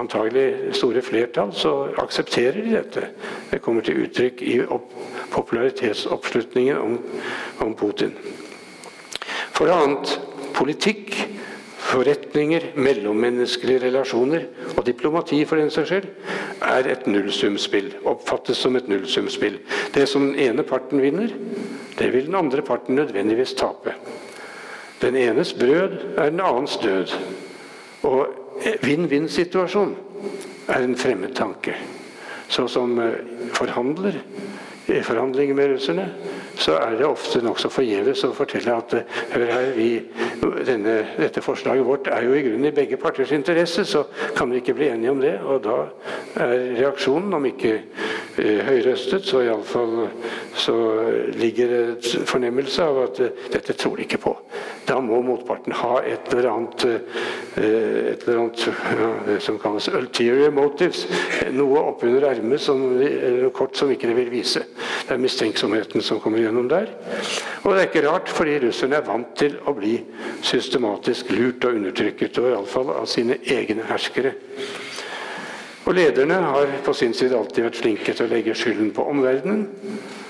[0.00, 3.08] antagelig store flertall, så aksepterer de dette.
[3.50, 4.60] Det kommer til uttrykk i
[5.34, 6.98] popularitetsoppslutningen om,
[7.66, 8.14] om Putin.
[9.52, 10.14] For det annet
[10.56, 11.14] politikk,
[11.88, 16.08] forretninger, mellommenneskelige relasjoner og diplomati for den saks skyld
[16.68, 17.92] er et nullsumspill.
[18.08, 19.60] Oppfattes som et nullsumspill.
[19.94, 21.32] Det som den ene parten vinner,
[21.98, 23.94] det vil den andre parten nødvendigvis tape.
[25.02, 27.14] Den enes brød er den annens død.
[28.02, 28.26] Og
[28.82, 29.96] vinn-vinn-situasjon
[30.68, 31.74] er en fremmed tanke.
[32.48, 33.12] Så som eh,
[33.52, 34.16] forhandler
[34.88, 36.08] i forhandlinger med russerne,
[36.56, 39.88] så er det ofte nokså forgjeves å fortelle at eh, hør her, vi,
[40.66, 44.06] denne, dette forslaget vårt er jo i grunnen i begge parters interesse, så
[44.36, 45.34] kan vi ikke bli enige om det.
[45.44, 45.78] Og da
[46.40, 47.76] er reaksjonen, om ikke
[48.38, 50.08] høyrøstet, så iallfall
[50.58, 50.74] så
[51.38, 54.34] ligger det fornemmelse av at eh, dette tror de ikke på.
[54.88, 59.90] Da må motparten ha et eller annet, eh, et eller annet ja, det som kalles
[59.92, 61.04] ulterior motives.
[61.54, 64.64] Noe oppunder ermet, eller kort som ikke de vil vise.
[65.06, 66.90] Det er mistenksomheten som kommer gjennom der.
[67.62, 69.96] Og det er ikke rart, fordi russerne er vant til å bli
[70.46, 74.34] systematisk lurt og undertrykket, og iallfall av sine egne herskere.
[75.88, 79.64] Og Lederne har på sin side alltid vært flinke til å legge skylden på omverdenen,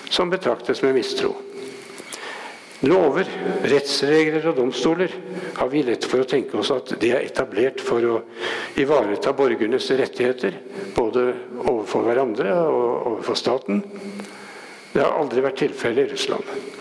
[0.07, 1.33] som betraktes med mistro.
[2.87, 3.27] Lover,
[3.67, 5.11] rettsregler og domstoler
[5.57, 8.21] har vi lett for å tenke oss at det er etablert for å
[8.79, 10.61] ivareta borgernes rettigheter,
[10.95, 11.33] både
[11.65, 13.83] overfor hverandre og overfor staten.
[14.95, 16.78] Det har aldri vært tilfellet i Russland.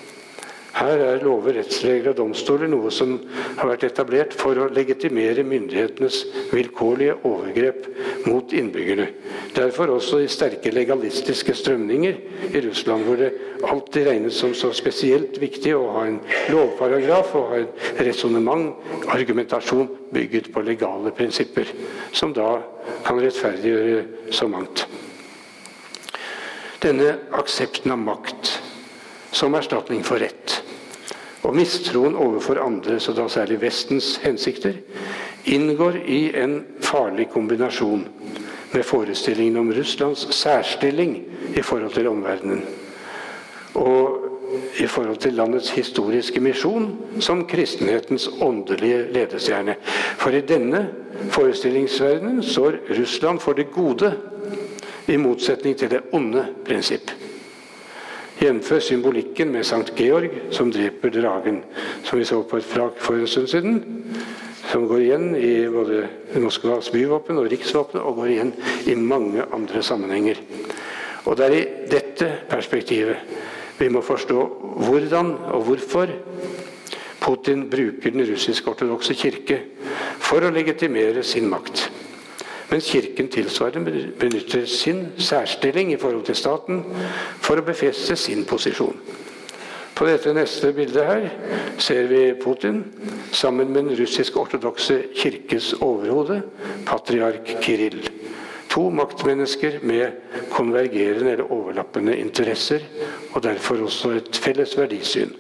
[0.78, 3.16] Her er lover, rettsregler og domstoler noe som
[3.58, 6.20] har vært etablert for å legitimere myndighetenes
[6.52, 7.88] vilkårlige overgrep
[8.28, 9.08] mot innbyggerne.
[9.56, 12.20] Derfor også i sterke legalistiske strømninger
[12.52, 13.32] i Russland, hvor det
[13.66, 16.20] alltid regnes som så spesielt viktig å ha en
[16.54, 18.70] lovparagraf og ha en resonnement,
[19.18, 21.74] argumentasjon, bygget på legale prinsipper,
[22.14, 22.60] som da
[23.08, 24.86] kan rettferdiggjøre så mangt.
[26.86, 28.58] Denne aksepten av makt
[29.38, 30.62] som erstatning for rett
[31.48, 34.80] og mistroen overfor andre, så da særlig Vestens hensikter,
[35.46, 38.04] inngår i en farlig kombinasjon
[38.74, 41.22] med forestillingen om Russlands særstilling
[41.56, 42.66] i forhold til omverdenen.
[43.74, 44.24] Og
[44.80, 49.76] i forhold til landets historiske misjon som kristenhetens åndelige ledestjerne.
[50.18, 50.88] For i denne
[51.32, 54.14] forestillingsverdenen står Russland for det gode,
[55.08, 57.12] i motsetning til det onde prinsipp.
[58.38, 58.82] Jf.
[58.82, 61.64] symbolikken med Sankt Georg som dreper dragen,
[62.04, 63.80] som vi så på et flak for en stund siden.
[64.70, 66.04] Som går igjen i både
[66.44, 68.54] Moskvas byvåpen og riksvåpen, og går igjen
[68.86, 70.42] i mange andre sammenhenger.
[71.26, 73.18] Og det er i dette perspektivet
[73.78, 74.44] vi må forstå
[74.86, 76.14] hvordan og hvorfor
[77.22, 79.60] Putin bruker den russisk-ortodokse kirke
[80.22, 81.88] for å legitimere sin makt.
[82.70, 86.84] Mens Kirken tilsvarende benytter sin særstilling i forhold til staten
[87.40, 88.98] for å befeste sin posisjon.
[89.98, 91.24] På dette neste bildet her
[91.82, 92.84] ser vi Putin
[93.34, 96.42] sammen med den russisk-ortodokse kirkes overhode,
[96.86, 98.04] patriark Kirill.
[98.70, 100.20] To maktmennesker med
[100.54, 102.84] konvergerende eller overlappende interesser,
[103.32, 105.34] og derfor også et felles verdisyn.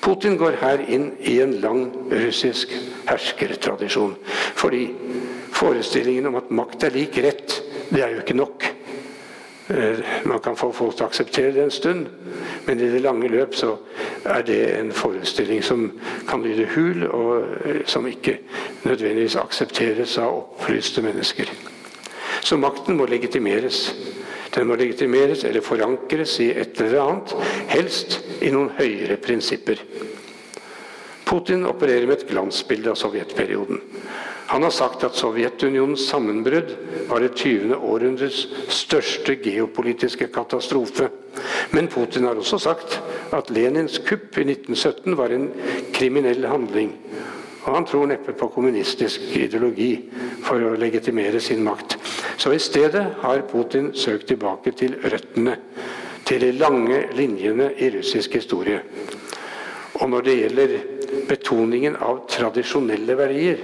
[0.00, 2.72] Putin går her inn i en lang russisk
[3.10, 4.14] herskertradisjon.
[4.56, 4.86] Fordi
[5.58, 8.66] forestillingen om at makt er lik rett, det er jo ikke nok.
[9.68, 12.06] Eh, man kan få folk til å akseptere det en stund,
[12.64, 13.74] men i det lange løp så
[14.24, 15.90] er det en forestilling som
[16.28, 18.38] kan lyde hul, og eh, som ikke
[18.86, 21.52] nødvendigvis aksepteres av opplyste mennesker.
[22.40, 23.90] Så makten må legitimeres.
[24.54, 27.34] Den må legitimeres eller forankres i et eller annet,
[27.68, 29.82] helst i noen høyere prinsipper.
[31.28, 33.82] Putin opererer med et glansbilde av sovjetperioden.
[34.48, 36.70] Han har sagt at Sovjetunionens sammenbrudd
[37.10, 37.76] var det 20.
[37.76, 41.10] århundrets største geopolitiske katastrofe.
[41.76, 42.96] Men Putin har også sagt
[43.36, 45.50] at Lenins kupp i 1917 var en
[45.92, 46.94] kriminell handling.
[47.66, 49.90] Og han tror neppe på kommunistisk ideologi
[50.46, 51.98] for å legitimere sin makt.
[52.40, 55.58] Så i stedet har Putin søkt tilbake til røttene,
[56.24, 58.80] til de lange linjene i russisk historie.
[60.00, 60.74] Og når det gjelder
[61.28, 63.60] betoningen av tradisjonelle verdier,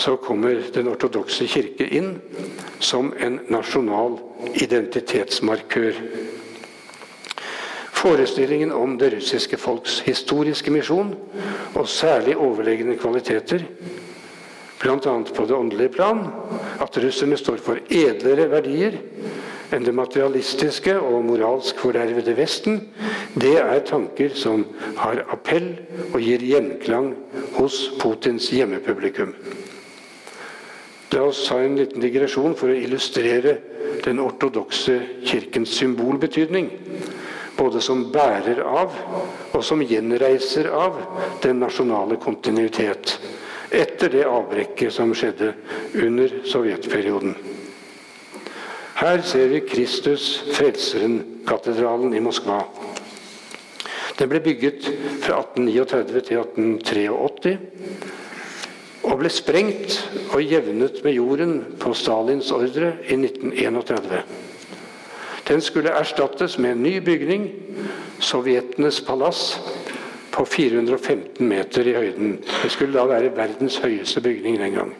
[0.00, 2.14] så kommer den ortodokse kirke inn
[2.80, 4.16] som en nasjonal
[4.62, 5.98] identitetsmarkør.
[8.00, 11.12] Forestillingen om det russiske folks historiske misjon,
[11.74, 13.66] og særlig overlegne kvaliteter,
[14.80, 14.96] bl.a.
[15.36, 16.24] på det åndelige plan,
[16.80, 18.96] at russerne står for edlere verdier
[19.70, 22.86] enn det materialistiske og moralsk fordervede Vesten,
[23.36, 24.64] det er tanker som
[24.98, 25.74] har appell
[26.10, 27.12] og gir gjenklang
[27.60, 29.36] hos Putins hjemmepublikum.
[31.12, 33.56] La oss ta en liten digresjon for å illustrere
[34.04, 34.94] den ortodokse
[35.26, 36.68] kirkens symbolbetydning.
[37.58, 38.94] Både som bærer av
[39.50, 41.00] og som gjenreiser av
[41.42, 43.16] den nasjonale kontinuitet.
[43.70, 45.52] Etter det avbrekket som skjedde
[45.98, 47.34] under sovjetperioden.
[49.00, 52.62] Her ser vi Kristus Frelseren-katedralen i Moskva.
[54.18, 54.86] Den ble bygget
[55.24, 57.06] fra 1839 til 1883
[59.02, 59.96] og ble sprengt
[60.34, 64.22] og jevnet med jorden på Stalins ordre i 1931.
[65.48, 67.48] Den skulle erstattes med en ny bygning,
[68.20, 69.58] Sovjetenes palass,
[70.30, 72.36] på 415 meter i høyden.
[72.62, 74.92] Det skulle da være verdens høyeste bygning den gang.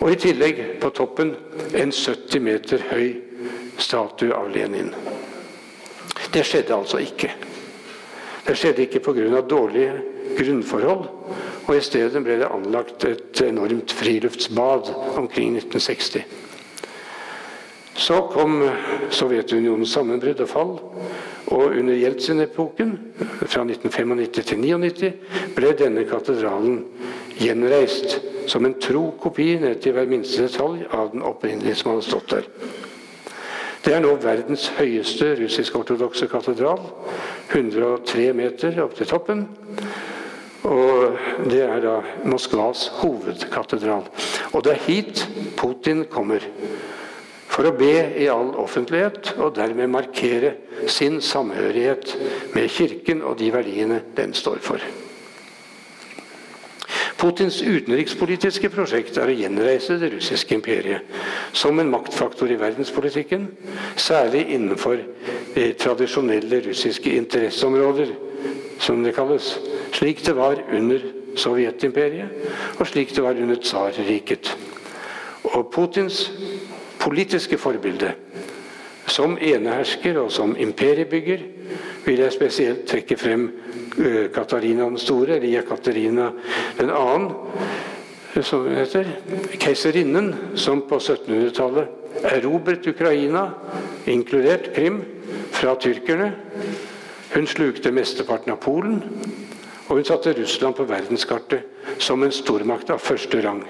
[0.00, 1.34] Og i tillegg, på toppen,
[1.74, 3.16] en 70 meter høy
[3.78, 4.92] statue av Lenin.
[6.32, 7.32] Det skjedde altså ikke.
[8.46, 9.40] Det skjedde ikke pga.
[9.40, 9.92] dårlige
[10.38, 11.04] grunnforhold.
[11.66, 16.22] Og i stedet ble det anlagt et enormt friluftsbad omkring 1960.
[17.96, 18.60] Så kom
[19.10, 20.72] Sovjetunionens sammenbrudd og fall.
[21.46, 22.96] Og under Jeltsin-epoken,
[23.46, 25.12] fra 1995 til 1999,
[25.56, 26.80] ble denne katedralen
[27.38, 28.18] gjenreist
[28.50, 32.34] som en tro kopi ned til hver minste detalj av den opprinnelige som hadde stått
[32.34, 32.50] der.
[33.86, 36.82] Det er nå verdens høyeste russisk-ortodokse katedral.
[37.52, 39.46] 103 meter opp til toppen.
[40.66, 41.16] Og
[41.50, 44.06] Det er da Moskvas hovedkatedral.
[44.52, 45.26] Og det er hit
[45.56, 46.42] Putin kommer.
[47.46, 50.56] For å be i all offentlighet, og dermed markere
[50.90, 52.16] sin samhørighet
[52.56, 54.82] med Kirken og de verdiene den står for.
[57.16, 61.06] Putins utenrikspolitiske prosjekt er å gjenreise det russiske imperiet
[61.56, 63.46] som en maktfaktor i verdenspolitikken,
[63.96, 65.00] særlig innenfor
[65.80, 68.12] tradisjonelle russiske interesseområder,
[68.84, 69.54] som det kalles
[69.92, 71.00] slik det var under
[71.36, 72.28] Sovjetimperiet,
[72.78, 74.56] og slik det var under Tsarriket.
[75.44, 76.32] Og Putins
[76.98, 78.14] politiske forbilde
[79.06, 81.42] som enehersker og som imperiebygger
[82.06, 83.46] vil jeg spesielt trekke frem
[84.34, 86.30] Katarina den store, eller Jekaterina
[86.78, 87.30] den annen,
[88.42, 89.08] som hun heter.
[89.60, 93.48] Keiserinnen som på 1700-tallet erobret Ukraina,
[94.06, 95.00] inkludert Krim,
[95.56, 96.32] fra tyrkerne
[97.34, 99.00] Hun slukte mesteparten av Polen,
[99.88, 103.62] og hun satte Russland på verdenskartet som en stormakt av første rang.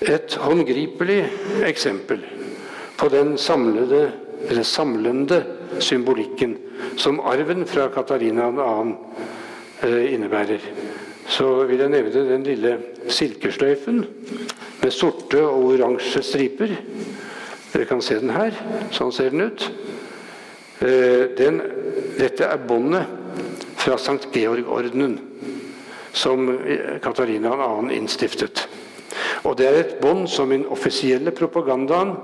[0.00, 1.20] Et håndgripelig
[1.68, 2.24] eksempel
[2.98, 4.08] på den samlede,
[4.66, 5.42] samlende
[5.78, 6.56] symbolikken
[6.96, 8.96] som arven fra Katarina 2.
[9.82, 10.62] Eh, innebærer,
[11.26, 12.76] så vil jeg nevne den lille
[13.10, 14.04] silkesløyfen
[14.82, 16.76] med sorte og oransje striper.
[17.72, 18.54] Dere kan se den her.
[18.94, 19.64] Sånn ser den ut.
[20.82, 21.58] Eh, den,
[22.18, 23.21] dette er båndet
[23.82, 25.18] fra Sankt Georg-ordenen
[26.12, 26.58] som
[27.02, 27.90] Katarina 2.
[27.90, 28.68] innstiftet.
[29.44, 32.14] Og det er et bånd som i den offisielle propagandaen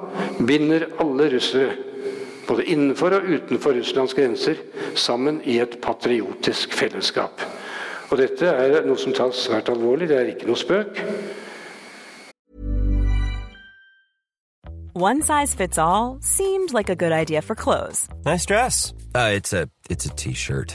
[0.47, 1.73] binder alle russere,
[2.49, 4.61] både innenfor og utenfor Russlands grenser,
[4.95, 7.43] sammen i et patriotisk fellesskap.
[8.09, 10.09] Og dette er noe som tas svært alvorlig.
[10.09, 11.03] Det er ikke noe spøk.
[14.95, 18.09] One size fits all seemed like a good idea for clothes.
[18.25, 18.93] Nice dress.
[19.15, 20.75] Uh, it's a it's a t-shirt.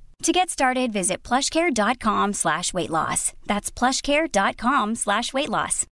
[0.21, 3.33] To get started, visit plushcare.com slash weight loss.
[3.47, 5.87] That's plushcare.com slash weight loss.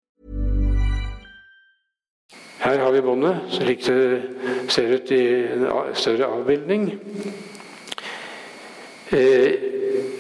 [2.60, 4.22] Her har vi båndet, slik det
[4.68, 5.22] ser ut i
[5.54, 7.00] en større avbildning.
[9.12, 9.54] Eh,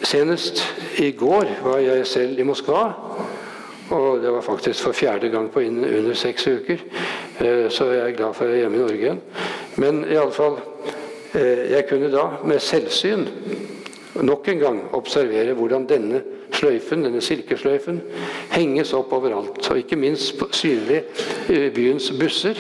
[0.04, 0.64] senest
[1.04, 2.94] i går var jeg selv i Moskva.
[3.90, 6.78] Og det var faktisk for fjerde gang på under seks uker.
[7.40, 9.22] Eh, så jeg er glad for at jeg hjemme i Norge igjen.
[9.76, 10.62] Men iallfall
[11.34, 13.28] eh, Jeg kunne da med selvsyn
[14.22, 16.22] nok en gang observere hvordan denne
[16.56, 18.02] sløyfen, denne silkesløyfen
[18.54, 19.60] henges opp overalt.
[19.70, 21.04] Og ikke minst synlig
[21.50, 22.60] i byens busser.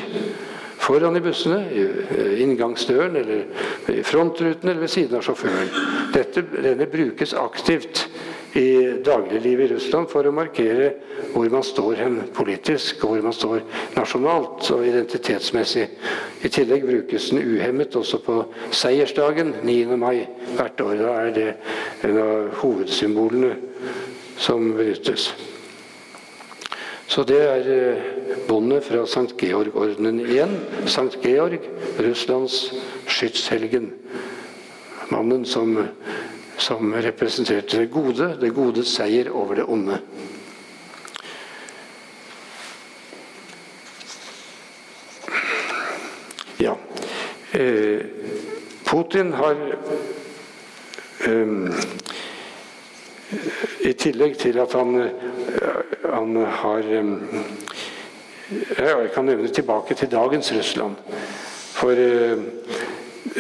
[0.77, 3.41] Foran i bussene, i inngangsdøren, eller
[3.91, 5.71] i frontruten eller ved siden av sjåføren.
[6.13, 8.05] Dette, denne brukes aktivt
[8.57, 10.89] i dagliglivet i Russland for å markere
[11.33, 13.59] hvor man står hen politisk, og hvor man står
[13.97, 15.85] nasjonalt og identitetsmessig.
[16.41, 18.39] I tillegg brukes den uhemmet også på
[18.73, 19.97] seiersdagen 9.
[19.99, 20.95] mai hvert år.
[21.03, 21.49] Da er det
[22.07, 23.53] en av hovedsymbolene
[24.41, 25.29] som benyttes.
[27.07, 28.01] Så det er
[28.49, 30.57] båndet fra Sankt Georg-ordenen igjen.
[30.89, 31.61] Sankt Georg,
[32.03, 32.65] Russlands
[33.07, 33.93] skytshelgen.
[35.13, 35.77] Mannen som
[36.57, 39.99] som representerte det gode, det gode seier over det onde.
[46.57, 46.77] Ja.
[47.51, 48.01] Eh,
[48.83, 49.55] Putin har
[51.27, 51.73] um,
[53.79, 54.95] I tillegg til at han,
[56.07, 57.13] han har um,
[58.49, 60.95] Jeg kan nevne tilbake til dagens Russland.
[61.77, 62.43] For uh,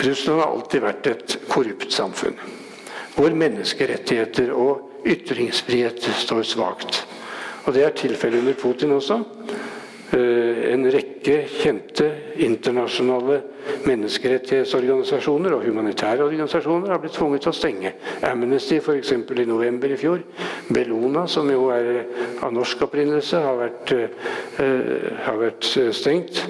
[0.05, 2.37] Russland har alltid vært et korrupt samfunn
[3.17, 7.05] hvor menneskerettigheter og ytringsfrihet står svakt.
[7.65, 9.23] Og Det er tilfellet under Putin også.
[10.07, 12.05] Eh, en rekke kjente
[12.39, 13.41] internasjonale
[13.83, 17.91] menneskerettighetsorganisasjoner og humanitære organisasjoner har blitt tvunget til å stenge.
[18.23, 19.11] Amnesty f.eks.
[19.11, 20.23] i november i fjor.
[20.71, 22.05] Bellona, som jo er
[22.39, 26.45] av norsk opprinnelse, har vært, uh, har vært stengt.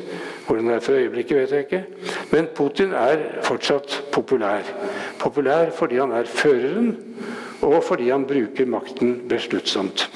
[0.48, 1.84] Hvordan det er for øyeblikket, vet jeg ikke.
[2.32, 4.64] Men Putin er fortsatt populær.
[5.20, 6.94] Populær fordi han er føreren,
[7.62, 10.08] og fordi han bruker makten besluttsomt.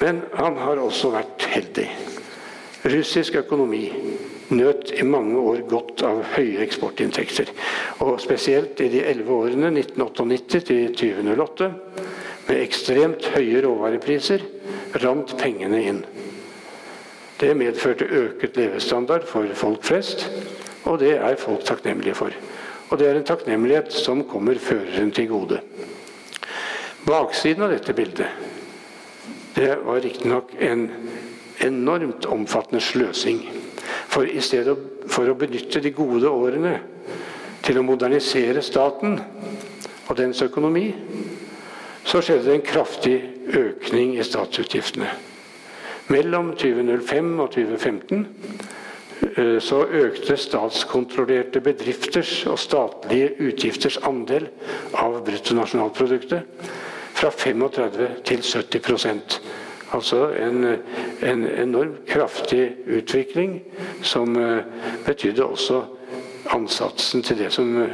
[0.00, 1.86] Men han har også vært heldig.
[2.90, 3.84] Russisk økonomi
[4.50, 7.52] nøt i mange år godt av høye eksportinntekter.
[8.02, 11.70] Og spesielt i de elleve årene 1998 til 2008,
[12.48, 14.42] med ekstremt høye råvarepriser,
[15.04, 16.02] rant pengene inn.
[17.42, 20.28] Det medførte øket levestandard for folk flest,
[20.86, 22.30] og det er folk takknemlige for.
[22.90, 25.58] Og det er en takknemlighet som kommer føreren til gode.
[27.06, 28.30] Baksiden av dette bildet
[29.56, 30.86] det var riktignok en
[31.60, 33.42] enormt omfattende sløsing.
[34.08, 34.78] For i stedet
[35.10, 36.76] for å benytte de gode årene
[37.66, 39.18] til å modernisere staten
[40.06, 40.86] og dens økonomi,
[42.04, 43.18] så skjedde det en kraftig
[43.50, 45.31] økning i statsutgiftene.
[46.12, 48.26] Mellom 2005 og 2015
[49.36, 54.50] eh, så økte statskontrollerte bedrifters og statlige utgifters andel
[54.92, 56.70] av bruttonasjonalproduktet
[57.16, 59.40] fra 35 til 70%
[59.92, 60.64] Altså en,
[61.22, 63.60] en enorm kraftig utvikling
[64.02, 64.64] som eh,
[65.06, 65.82] betydde også
[66.50, 67.90] ansatsen til det som eh,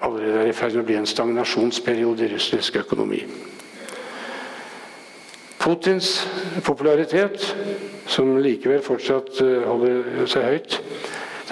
[0.00, 3.24] allerede er i ferd med å bli en stagnasjonsperiode i russisk økonomi.
[5.62, 6.26] Putins
[6.66, 7.54] popularitet,
[8.10, 10.78] som likevel fortsatt eh, holder seg høyt,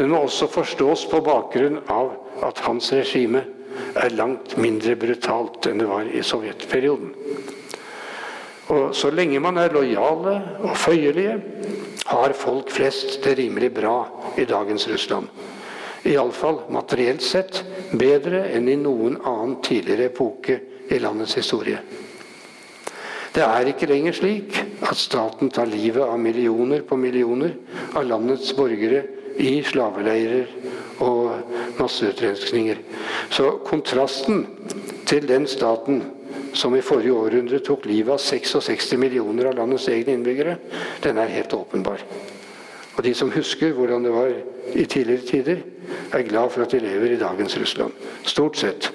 [0.00, 3.44] den må også forstås på bakgrunn av at hans regime
[3.94, 7.14] er langt mindre brutalt enn det var i sovjetperioden.
[8.70, 11.38] Og så lenge man er lojale og føyelige,
[12.10, 13.94] har folk flest det rimelig bra
[14.38, 15.30] i dagens Russland.
[16.10, 17.62] Iallfall materielt sett
[17.94, 21.78] bedre enn i noen annen tidligere epoke i landets historie.
[23.34, 27.52] Det er ikke lenger slik at staten tar livet av millioner på millioner
[27.94, 29.04] av landets borgere
[29.38, 30.50] i slaveleirer
[31.06, 32.80] og masseutrenskninger.
[33.30, 34.42] Så kontrasten
[35.06, 36.02] til den staten
[36.58, 40.56] som i forrige århundre tok livet av 66 millioner av landets egne innbyggere,
[41.04, 42.02] den er helt åpenbar.
[42.96, 44.32] Og de som husker hvordan det var
[44.74, 45.62] i tidligere tider,
[46.12, 47.94] er glad for at de lever i dagens Russland.
[48.26, 48.90] Stort sett.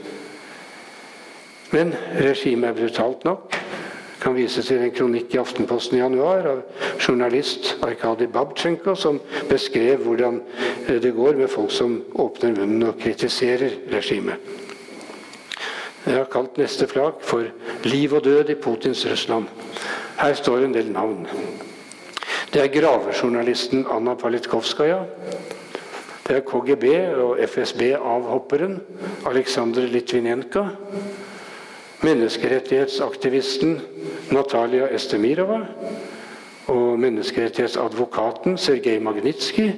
[1.72, 3.56] Men regimet er brutalt nok
[4.26, 6.62] kan vise til en kronikk i Aftenposten i januar av
[6.98, 9.20] journalist Arkadij Babchenko, som
[9.50, 10.40] beskrev hvordan
[10.88, 14.42] eh, det går med folk som åpner munnen og kritiserer regimet.
[16.06, 17.46] Jeg har kalt neste flak for
[17.84, 19.50] 'Liv og død i Putins Russland'.
[20.18, 21.28] Her står en del navn.
[22.54, 25.04] Det er gravejournalisten Anna Palitkovskaja.
[26.28, 28.82] Det er KGB- og FSB-avhopperen
[29.26, 30.66] Aleksandr Litvinenko
[32.02, 33.80] menneskerettighetsaktivisten
[34.32, 35.62] Natalia Estemirova
[36.68, 39.72] og menneskerettighetsadvokaten Sergej Magnitskij,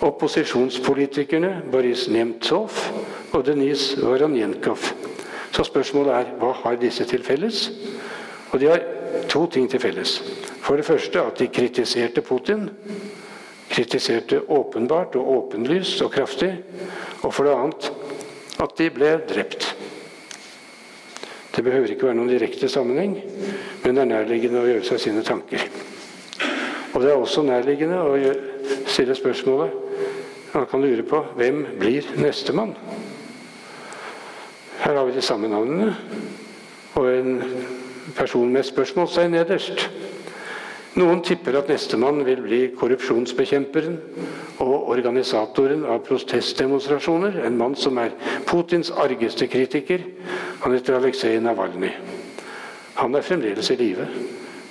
[0.00, 2.70] opposisjonspolitikerne Boris Nemtsov
[3.32, 4.78] og Denis Varanjenkov.
[5.52, 7.68] Så spørsmålet er hva har disse til felles?
[8.50, 8.82] Og de har
[9.28, 10.22] to ting til felles.
[10.64, 12.70] For det første at de kritiserte Putin.
[13.70, 16.56] Kritiserte åpenbart og åpenlyst og kraftig.
[17.22, 17.92] Og for det annet
[18.62, 19.74] at de ble drept.
[21.54, 23.14] Det behøver ikke være noen direkte sammenheng,
[23.84, 25.62] men det er nærliggende å gjøre seg sine tanker.
[26.94, 28.18] Og det er også nærliggende å
[28.86, 29.80] stille spørsmålet
[30.54, 32.76] Man kan lure på hvem blir nestemann?
[34.84, 35.96] Her har vi de samme navnene
[36.94, 37.40] og en
[38.14, 39.88] person med spørsmålstegn nederst.
[40.94, 43.96] Noen tipper at nestemann vil bli korrupsjonsbekjemperen
[44.62, 47.40] og organisatoren av protestdemonstrasjoner.
[47.42, 48.14] En mann som er
[48.46, 50.04] Putins argeste kritiker.
[50.62, 51.90] Han heter Aleksej Navalnyj.
[53.00, 54.06] Han er fremdeles i live.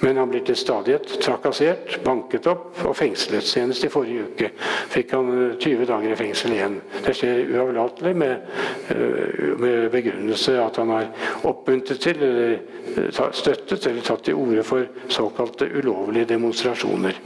[0.04, 3.46] Men han blir til stadighet trakassert, banket opp og fengslet.
[3.48, 4.50] Senest i forrige uke
[4.92, 6.76] fikk han 20 eh, dager i fengsel igjen.
[7.06, 8.50] Det skjer uavlatelig med,
[8.92, 11.08] eh, med begrunnelse at han har
[11.48, 12.52] oppmuntret til, eller
[13.00, 17.24] eh, støttet eller tatt til orde for såkalte ulovlige demonstrasjoner.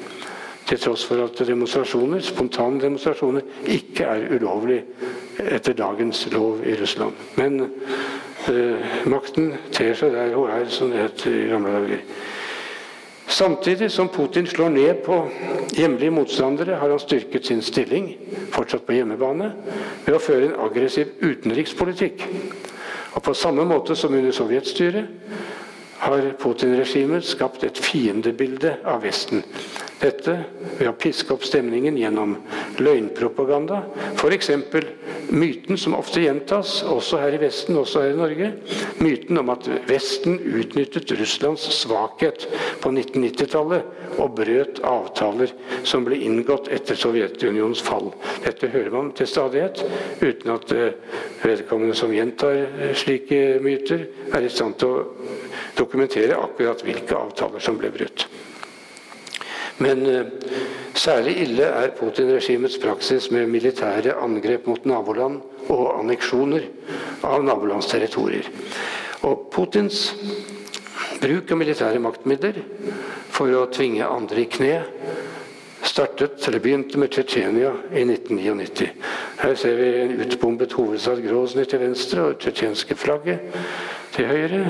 [0.68, 3.42] Til tross for at demonstrasjoner, spontane demonstrasjoner
[3.74, 4.84] ikke er ulovlig
[5.40, 7.18] etter dagens lov i Russland.
[7.42, 7.62] Men
[8.52, 12.04] eh, makten ter seg der hun er, som det het i gamle dager.
[13.28, 15.18] Samtidig som Putin slår ned på
[15.76, 18.14] hjemlige motstandere, har han styrket sin stilling,
[18.52, 19.52] fortsatt på hjemmebane,
[20.06, 22.24] ved å føre en aggressiv utenrikspolitikk.
[23.14, 25.10] Og På samme måte som under sovjetstyret
[26.00, 29.44] har Putin-regimet skapt et fiendebilde av Vesten.
[29.98, 30.34] Dette
[30.78, 32.36] ved å piske opp stemningen gjennom
[32.78, 33.80] løgnpropaganda.
[34.14, 34.52] F.eks.
[35.34, 38.52] myten som ofte gjentas, også her i Vesten, også her i Norge.
[39.02, 42.46] Myten om at Vesten utnyttet Russlands svakhet
[42.84, 45.52] på 1990-tallet og brøt avtaler
[45.88, 48.12] som ble inngått etter Sovjetunionens fall.
[48.46, 49.82] Dette hører man til stadighet,
[50.22, 50.94] uten at eh,
[51.42, 55.47] vedkommende som gjentar slike myter, er i stand til å
[55.78, 58.28] dokumentere akkurat hvilke avtaler som ble brutt.
[59.84, 60.26] Men eh,
[60.98, 66.66] særlig ille er Putin-regimets praksis med militære angrep mot naboland og anneksjoner
[67.28, 68.50] av nabolands territorier.
[69.28, 70.10] Og Putins
[71.22, 72.58] bruk av militære maktmidler
[73.34, 74.76] for å tvinge andre i kne
[75.88, 78.90] startet, eller begynte med Tsjetsjenia i 1999.
[79.38, 83.56] Her ser vi en utbombet hovedstad Grozny til venstre og tsjetsjenske flagget
[84.16, 84.62] til høyre.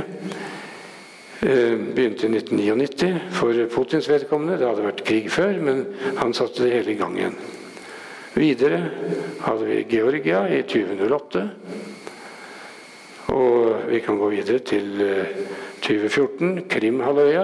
[1.41, 4.57] Eh, begynte i 1999 for Putins vedkommende.
[4.57, 5.83] Det hadde vært krig før, men
[6.17, 7.35] han satte det hele i gang igjen.
[8.33, 8.79] Videre
[9.43, 11.43] hadde vi Georgia i 2008.
[13.38, 14.88] Og vi kan gå videre til
[15.85, 17.43] 2014, Krimhalvøya,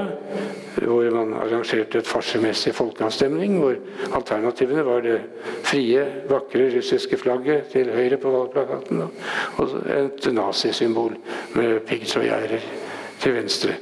[0.81, 3.75] hvor man arrangerte et farsemessig folkeavstemning, hvor
[4.15, 5.19] alternativene var det
[5.67, 11.13] frie, vakre russiske flagget til høyre på valgplakaten og et nazisymbol
[11.53, 12.82] med piggtrådgjerder
[13.23, 13.77] til venstre.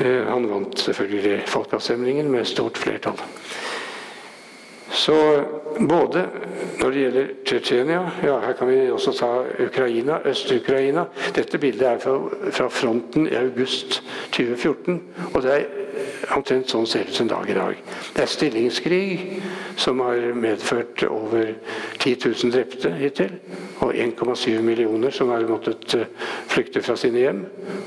[0.00, 3.18] Han vant selvfølgelig folkeavstemningen med stort flertall.
[4.90, 5.44] Så
[5.78, 6.24] både
[6.80, 9.28] når det gjelder Tsjetsjenia ja, Her kan vi også ta
[9.62, 11.04] Ukraina, Øst-Ukraina.
[11.34, 12.16] Dette bildet er fra,
[12.50, 15.00] fra, fronten i august 2014.
[15.34, 17.78] Og det er omtrent sånn ser ut som dag i dag.
[18.14, 19.42] Det er stillingskrig
[19.80, 21.54] som har medført over
[21.98, 23.36] 10 000 drepte hittil.
[23.80, 26.08] Og 1,7 millioner som har måttet eh,
[26.50, 27.44] flykte fra sine hjem.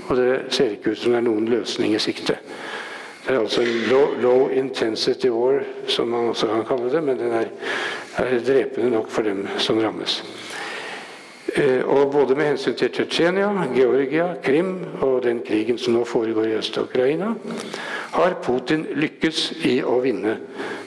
[0.07, 2.39] Og det ser ikke ut som det er noen løsning i sikte.
[3.23, 7.19] Det er altså en low, low, intensity war, som man også kan kalle det, men
[7.19, 7.45] den er,
[8.17, 10.23] er drepende nok for dem som rammes.
[11.55, 16.49] Eh, og både med hensyn til Tsjetsjenia, Georgia, Krim og den krigen som nå foregår
[16.49, 17.33] i Øst-Ukraina,
[18.11, 20.37] har Putin lykkes i å vinne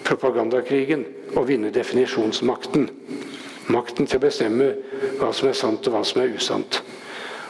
[0.04, 1.06] propagandakrigen
[1.36, 2.90] og vinne definisjonsmakten.
[3.72, 4.68] Makten til å bestemme
[5.20, 6.82] hva som er sant og hva som er usant.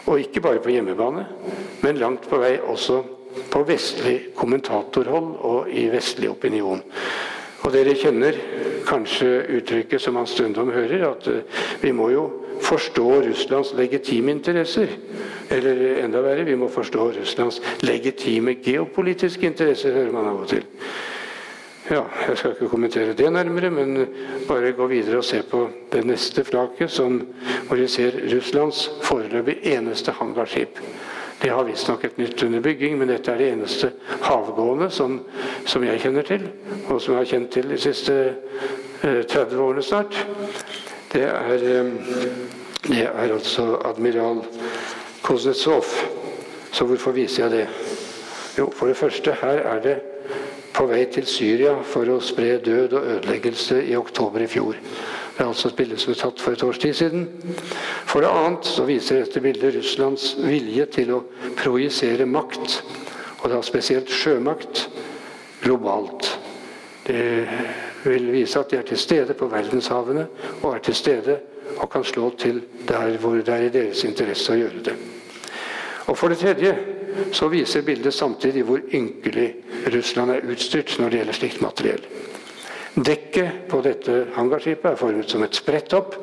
[0.07, 1.27] Og ikke bare på hjemmebane,
[1.83, 3.03] men langt på vei også
[3.51, 6.83] på vestlig kommentatorhold og i vestlig opinion.
[7.67, 8.37] Og dere kjenner
[8.87, 9.29] kanskje
[9.59, 12.27] uttrykket som man stundom hører, at eh, vi må jo
[12.63, 14.93] forstå Russlands legitime interesser.
[15.51, 20.65] Eller enda verre, vi må forstå Russlands legitime geopolitiske interesser, hører man av og til.
[21.91, 24.09] Ja, Jeg skal ikke kommentere det nærmere, men
[24.49, 27.21] bare gå videre og se på det neste flaket, som,
[27.69, 30.81] hvor vi ser Russlands foreløpig eneste hangarskip.
[31.43, 33.91] Det har visstnok et nytt under bygging, men dette er det eneste
[34.25, 35.19] havgående som,
[35.69, 36.47] som, jeg kjenner til,
[36.89, 38.17] og som jeg har kjent til de siste
[39.05, 40.17] eh, 30 årene snart.
[41.13, 41.93] Det er, eh,
[42.89, 44.43] det er altså admiral
[45.23, 45.85] Kuznetsov.
[46.73, 47.67] Så hvorfor viser jeg det?
[48.59, 49.97] Jo, for det første, her er det
[50.77, 54.77] på vei til Syria for å spre død og ødeleggelse i oktober i fjor.
[55.37, 57.27] Er altså et bilde som er tatt for et års tid siden.
[58.09, 61.25] For det annet så viser dette bildet Russlands vilje til å
[61.59, 62.81] projisere makt,
[63.43, 64.87] og da spesielt sjømakt,
[65.61, 66.31] globalt.
[67.07, 67.49] Det
[68.07, 70.27] vil vise at de er til stede på verdenshavene,
[70.63, 71.39] og er til stede
[71.77, 74.97] og kan slå til der hvor det er i deres interesse å gjøre det.
[76.07, 76.73] Og For det tredje
[77.35, 79.49] så viser bildet samtidig hvor ynkelig
[79.93, 82.05] Russland er utstyrt når det gjelder slikt materiell.
[82.97, 86.15] Dekket på dette hangarskipet er formet som et spretthopp.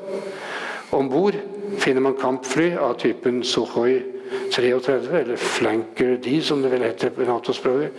[0.93, 1.38] Om bord
[1.82, 3.99] finner man kampfly av typen Sukhoi
[4.51, 7.93] 33, eller Flanker D, som det vel heter på Nato-språket,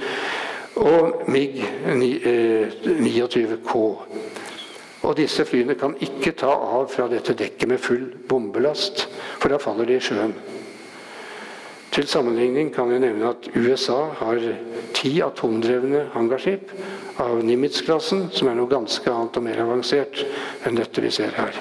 [0.82, 1.62] og MiG
[1.94, 3.84] 29K.
[5.04, 9.06] Og disse flyene kan ikke ta av fra dette dekket med full bombelast,
[9.38, 10.34] for da faller de i sjøen.
[11.94, 14.40] Til sammenligning kan vi nevne at USA har
[14.96, 16.72] ti atomdrevne hangarskip
[17.22, 20.24] av Nimitz-klassen, som er noe ganske annet og mer avansert
[20.66, 21.54] enn dette vi ser her.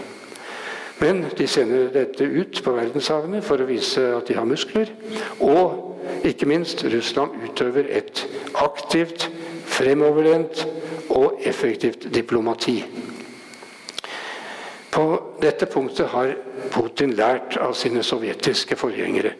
[0.97, 4.89] Men de sender dette ut på verdenshavene for å vise at de har muskler.
[5.37, 8.25] Og ikke minst, Russland utøver et
[8.57, 9.27] aktivt,
[9.69, 10.65] fremoverlent
[11.13, 12.79] og effektivt diplomati.
[14.93, 15.05] På
[15.45, 16.33] dette punktet har
[16.73, 19.37] Putin lært av sine sovjetiske forgjengere.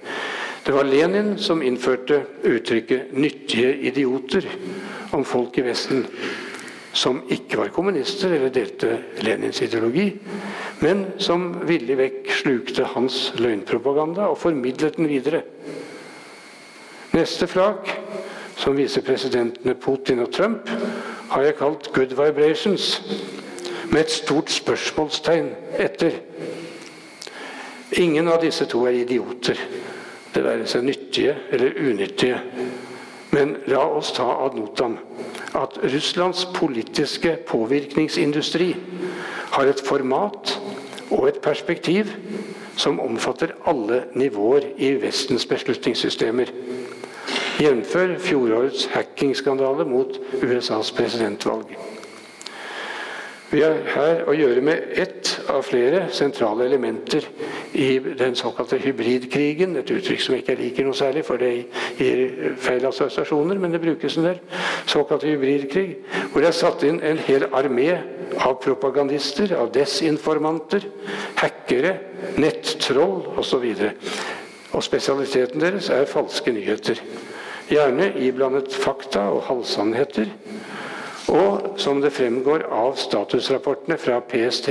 [0.66, 4.48] Det var Lenin som innførte uttrykket 'nyttige idioter'
[5.12, 6.06] om folk i Vesten
[6.94, 10.14] som ikke var kommunister eller delte Lenins ideologi,
[10.80, 15.42] men som villig vekk slukte hans løgnpropaganda og formidlet den videre.
[17.12, 17.90] Neste flak,
[18.56, 20.70] som viser presidentene Putin og Trump,
[21.30, 23.02] har jeg kalt 'Good Vibrations',
[23.92, 26.12] med et stort spørsmålstegn etter.
[27.92, 29.60] Ingen av disse to er idioter
[30.36, 32.40] det være seg nyttige eller unyttige.
[33.34, 34.98] Men la oss ta ad notam
[35.58, 38.76] at Russlands politiske påvirkningsindustri
[39.54, 40.60] har et format
[41.10, 42.10] og et perspektiv
[42.78, 46.50] som omfatter alle nivåer i Vestens beslutningssystemer.
[47.62, 47.98] Jf.
[48.20, 51.78] fjorårets hackingskandale mot USAs presidentvalg.
[53.54, 57.28] Vi har her å gjøre med ett av flere sentrale elementer
[57.78, 59.76] i den såkalte hybridkrigen.
[59.78, 61.52] Et uttrykk som jeg ikke liker noe særlig, for det
[62.00, 64.40] gir feil assosiasjoner, men det brukes en del.
[64.90, 66.00] Såkalt hybridkrig,
[66.32, 67.92] hvor det er satt inn en hel armé
[68.42, 70.90] av propagandister, av desinformanter,
[71.38, 71.94] hackere,
[72.42, 73.70] nettroll osv.
[73.70, 74.14] Og,
[74.74, 77.06] og spesialiteten deres er falske nyheter.
[77.70, 80.34] Gjerne iblandet fakta og halvsannheter
[81.32, 84.70] og som det fremgår av statusrapportene fra PST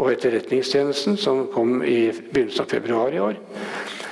[0.00, 3.38] og Etterretningstjenesten, som kom i begynnelsen av februar i år,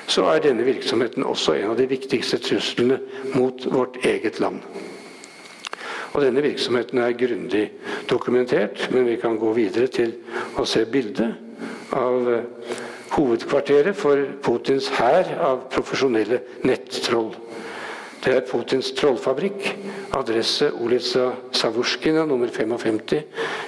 [0.07, 3.01] så er denne virksomheten også en av de viktigste truslene
[3.35, 4.61] mot vårt eget land.
[6.15, 7.65] Og Denne virksomheten er grundig
[8.11, 10.13] dokumentert, men vi kan gå videre til
[10.61, 11.35] å se bildet
[11.91, 12.77] av eh,
[13.17, 17.33] hovedkvarteret for Putins hær av profesjonelle nettroll.
[18.25, 19.67] Det er Putins trollfabrikk.
[20.17, 23.19] Adresse Olitsa Savusjkina nummer 55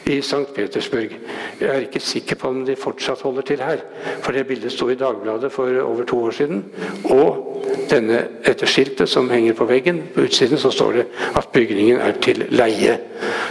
[0.07, 0.47] i St.
[0.55, 1.13] Petersburg.
[1.61, 3.83] Jeg er ikke sikker på om de fortsatt holder til her,
[4.23, 6.65] for det bildet sto i Dagbladet for over to år siden.
[7.05, 11.05] Og denne, etterskiltet som henger på veggen, på utsiden, så står det
[11.37, 12.97] at bygningen er til leie.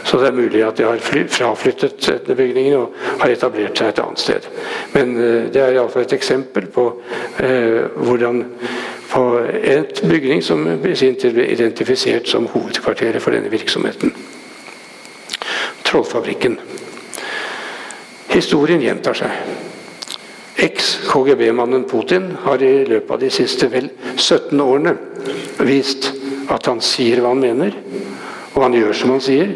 [0.05, 4.01] Så det er mulig at de har fraflyttet denne bygningen og har etablert seg et
[4.01, 4.49] annet sted.
[4.93, 6.89] Men uh, det er iallfall et eksempel på
[7.43, 8.43] eh, hvordan
[9.15, 9.25] på
[9.63, 14.11] et bygning som i sin tid ble identifisert som hovedkvarteret for denne virksomheten.
[15.87, 16.57] Trollfabrikken.
[18.33, 19.37] Historien gjentar seg.
[20.65, 23.87] Eks-KGB-mannen Putin har i løpet av de siste vel
[24.17, 24.95] 17 årene
[25.63, 26.09] vist
[26.51, 27.75] at han sier hva han mener,
[28.55, 29.55] og han gjør som han sier.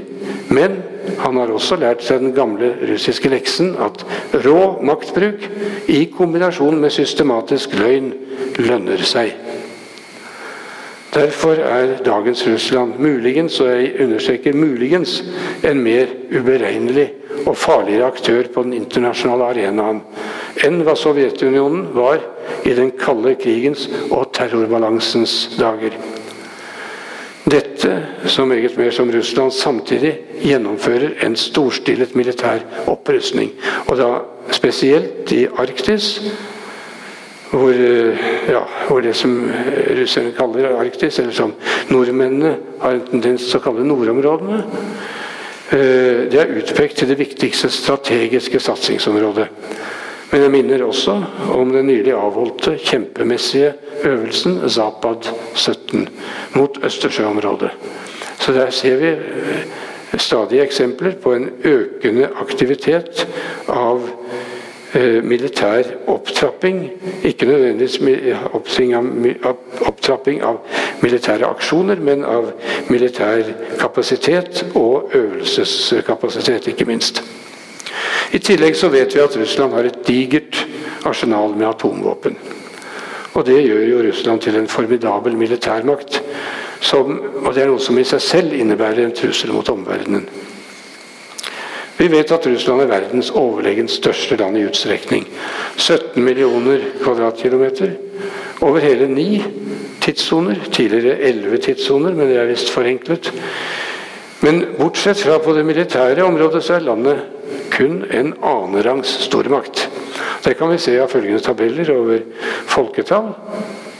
[0.49, 0.79] Men
[1.19, 4.05] han har også lært seg den gamle russiske leksen at
[4.45, 5.43] rå maktbruk
[5.91, 8.13] i kombinasjon med systematisk løgn
[8.63, 9.48] lønner seg.
[11.13, 15.23] Derfor er dagens Russland muligens, og jeg understreker muligens,
[15.65, 17.07] en mer uberegnelig
[17.45, 20.03] og farligere aktør på den internasjonale arenaen
[20.65, 22.21] enn hva Sovjetunionen var
[22.67, 25.95] i den kalde krigens og terrorbalansens dager.
[27.49, 27.95] Dette
[28.29, 30.11] så meget mer som Russland samtidig
[30.43, 33.53] gjennomfører en storstilet militær opprustning.
[33.87, 34.09] Og da
[34.53, 36.19] spesielt i Arktis,
[37.49, 38.17] hvor, eh,
[38.49, 39.51] ja, hvor, det som
[39.97, 41.53] russerne kaller Arktis, eller som
[41.89, 44.59] nordmennene har en tendens til å kalle nordområdene,
[45.71, 49.47] eh, det er utpekt til det viktigste strategiske satsingsområdet.
[50.31, 51.15] Men jeg minner også
[51.55, 53.73] om den nylig avholdte kjempemessige
[54.05, 55.25] øvelsen Zapad
[55.55, 56.07] 17
[56.53, 57.71] mot Østersjøområdet.
[58.39, 59.15] Så der ser vi
[60.17, 63.25] stadige eksempler på en økende aktivitet
[63.67, 64.38] av Eh,
[65.23, 66.79] militær opptrapping.
[67.23, 67.99] Ikke nødvendigvis
[69.85, 70.61] opptrapping av
[71.01, 72.51] militære aksjoner, men av
[72.89, 73.43] militær
[73.79, 77.23] kapasitet og øvelseskapasitet, ikke minst.
[78.33, 80.65] I tillegg så vet vi at Russland har et digert
[81.05, 82.37] arsenal med atomvåpen.
[83.33, 86.21] Og det gjør jo Russland til en formidabel militærmakt.
[86.81, 90.23] Som, og det er noe som i seg selv innebærer en trussel mot omverdenen.
[91.99, 95.25] Vi vet at Russland er verdens overlegent største land i utstrekning.
[95.75, 97.91] 17 millioner kvadratkilometer.
[98.63, 99.41] Over hele ni
[99.99, 100.61] tidssoner.
[100.71, 103.33] Tidligere elleve tidssoner, men det er visst forenklet.
[104.39, 107.19] Men bortsett fra på det militære området, så er landet
[107.75, 109.89] kun en annenrangs stormakt.
[110.45, 112.23] Det kan vi se av følgende tabeller over
[112.71, 113.33] folketall.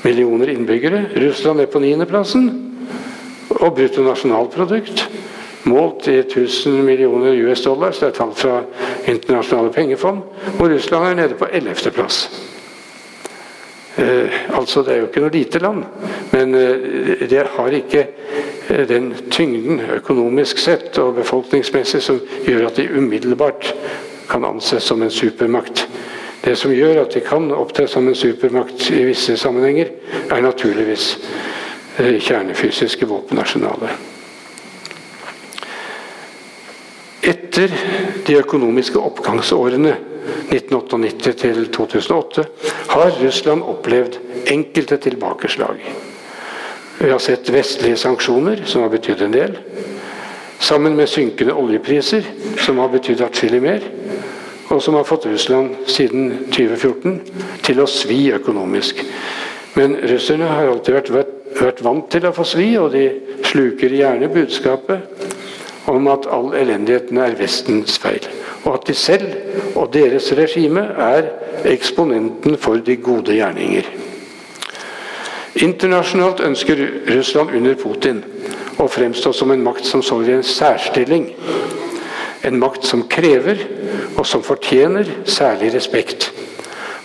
[0.06, 1.10] Millioner innbyggere.
[1.20, 2.48] Russland er på niendeplassen.
[3.60, 5.10] Og bruttonasjonalprodukt
[5.70, 8.62] målt i 1000 millioner US dollar, så det er tall fra
[9.06, 10.22] internasjonale pengefond,
[10.58, 12.20] hvor Russland er nede på 11.-plass.
[13.96, 15.84] Eh, altså, det er jo ikke noe lite land,
[16.32, 18.06] men eh, det har ikke
[18.70, 23.74] eh, den tyngden økonomisk sett og befolkningsmessig som gjør at de umiddelbart
[24.30, 25.88] kan anses som en supermakt.
[26.46, 29.92] Det som gjør at de kan opptre som en supermakt i visse sammenhenger,
[30.32, 31.10] er naturligvis
[31.98, 34.19] eh, kjernefysiske våpenarsenalet.
[37.22, 37.74] Etter
[38.28, 39.96] de økonomiske oppgangsårene
[40.50, 42.46] 1998 til 2008
[42.94, 44.20] har Russland opplevd
[44.52, 45.82] enkelte tilbakeslag.
[47.00, 49.58] Vi har sett vestlige sanksjoner, som har betydd en del.
[50.60, 52.26] Sammen med synkende oljepriser,
[52.60, 53.86] som har betydd atskillig mer.
[54.70, 57.22] Og som har fått Russland siden 2014
[57.66, 59.00] til å svi økonomisk.
[59.78, 63.06] Men russerne har alltid vært, vært, vært vant til å få svi, og de
[63.48, 65.29] sluker gjerne budskapet
[65.88, 68.26] om at all elendigheten er Vestens feil.
[68.64, 69.28] Og at de selv
[69.76, 71.30] og deres regime er
[71.70, 73.88] eksponenten for de gode gjerninger.
[75.56, 78.22] Internasjonalt ønsker Russland under Putin
[78.80, 81.32] å fremstå som en makt som står i en særstilling.
[82.48, 83.60] En makt som krever,
[84.16, 86.32] og som fortjener, særlig respekt.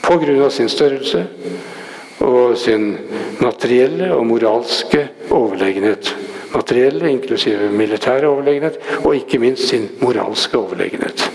[0.05, 0.51] Pga.
[0.51, 1.27] sin størrelse
[2.20, 2.99] og sin
[3.41, 6.14] materielle og moralske overlegenhet
[6.55, 11.30] materielle, inklusive militære overlegenhet, og ikke minst sin moralske overlegenhet.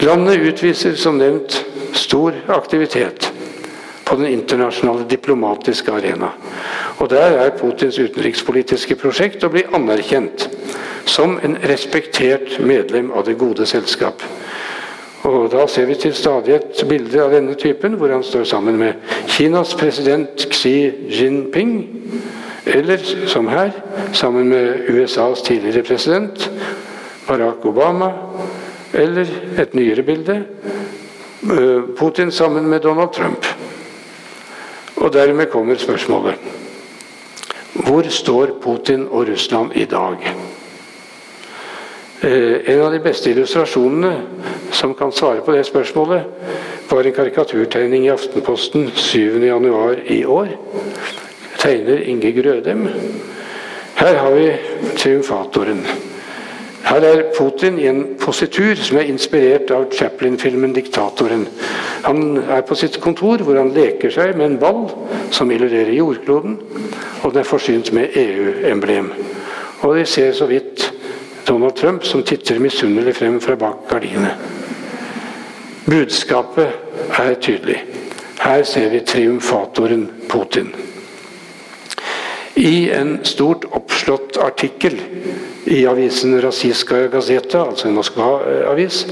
[0.00, 1.56] Landet utviser som nevnt
[1.92, 3.32] stor aktivitet
[4.04, 6.30] på den internasjonale diplomatiske arena.
[6.98, 10.48] Og Der er Putins utenrikspolitiske prosjekt å bli anerkjent
[11.04, 14.22] som en respektert medlem av det gode selskap.
[15.22, 18.94] Og Da ser vi til stadighet bilder av denne typen, hvor han står sammen med
[19.26, 21.74] Kinas president Xi Jinping,
[22.68, 23.70] eller som her,
[24.12, 26.50] sammen med USAs tidligere president
[27.26, 28.12] Barack Obama,
[28.92, 29.26] eller
[29.60, 30.42] et nyere bilde
[31.42, 33.46] eh, Putin sammen med Donald Trump.
[34.96, 36.34] Og dermed kommer spørsmålet
[37.72, 40.16] Hvor står Putin og Russland i dag?
[42.20, 44.12] Eh, en av de beste illustrasjonene
[44.70, 46.24] som kan svare på det spørsmålet,
[46.88, 50.48] var en karikaturtegning i Aftenposten 7.1 i år.
[51.58, 52.88] Tegner Inge Grødem.
[53.98, 54.52] Her har vi
[54.96, 55.86] triumfatoren.
[56.84, 61.48] Her er Putin i en positur som er inspirert av Chaplin-filmen 'Diktatoren'.
[62.04, 64.86] Han er på sitt kontor, hvor han leker seg med en ball
[65.30, 66.58] som illustrerer jordkloden,
[67.22, 69.12] og den er forsynt med EU-emblem.
[69.80, 70.92] Og vi ser så vidt
[71.48, 74.34] Donald Trump som titter misunnelig frem fra bak gardinene.
[75.90, 76.68] Budskapet
[77.18, 77.84] er tydelig.
[78.40, 80.87] Her ser vi triumfatoren Putin.
[82.58, 84.96] I en stort oppslått artikkel
[85.64, 89.04] i avisen Rasiskaja Gazeta, altså en Moskva-avis,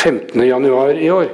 [0.00, 1.28] 15.1 i år,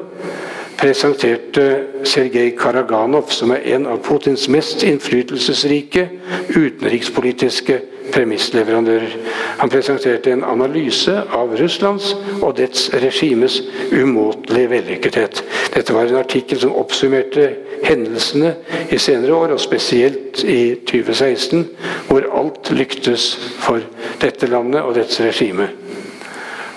[0.77, 1.65] presenterte
[2.05, 6.09] Sergej Karaganov, som er en av Putins mest innflytelsesrike
[6.53, 7.81] utenrikspolitiske
[8.13, 9.17] premissleverandører.
[9.63, 12.13] Han presenterte en analyse av Russlands
[12.43, 13.63] og dets regimes
[13.93, 15.41] umåtelige vellykkethet.
[15.75, 17.49] Dette var en artikkel som oppsummerte
[17.83, 18.55] hendelsene
[18.91, 21.69] i senere år, og spesielt i 2016,
[22.09, 23.81] hvor alt lyktes for
[24.23, 25.69] dette landet og dets regime.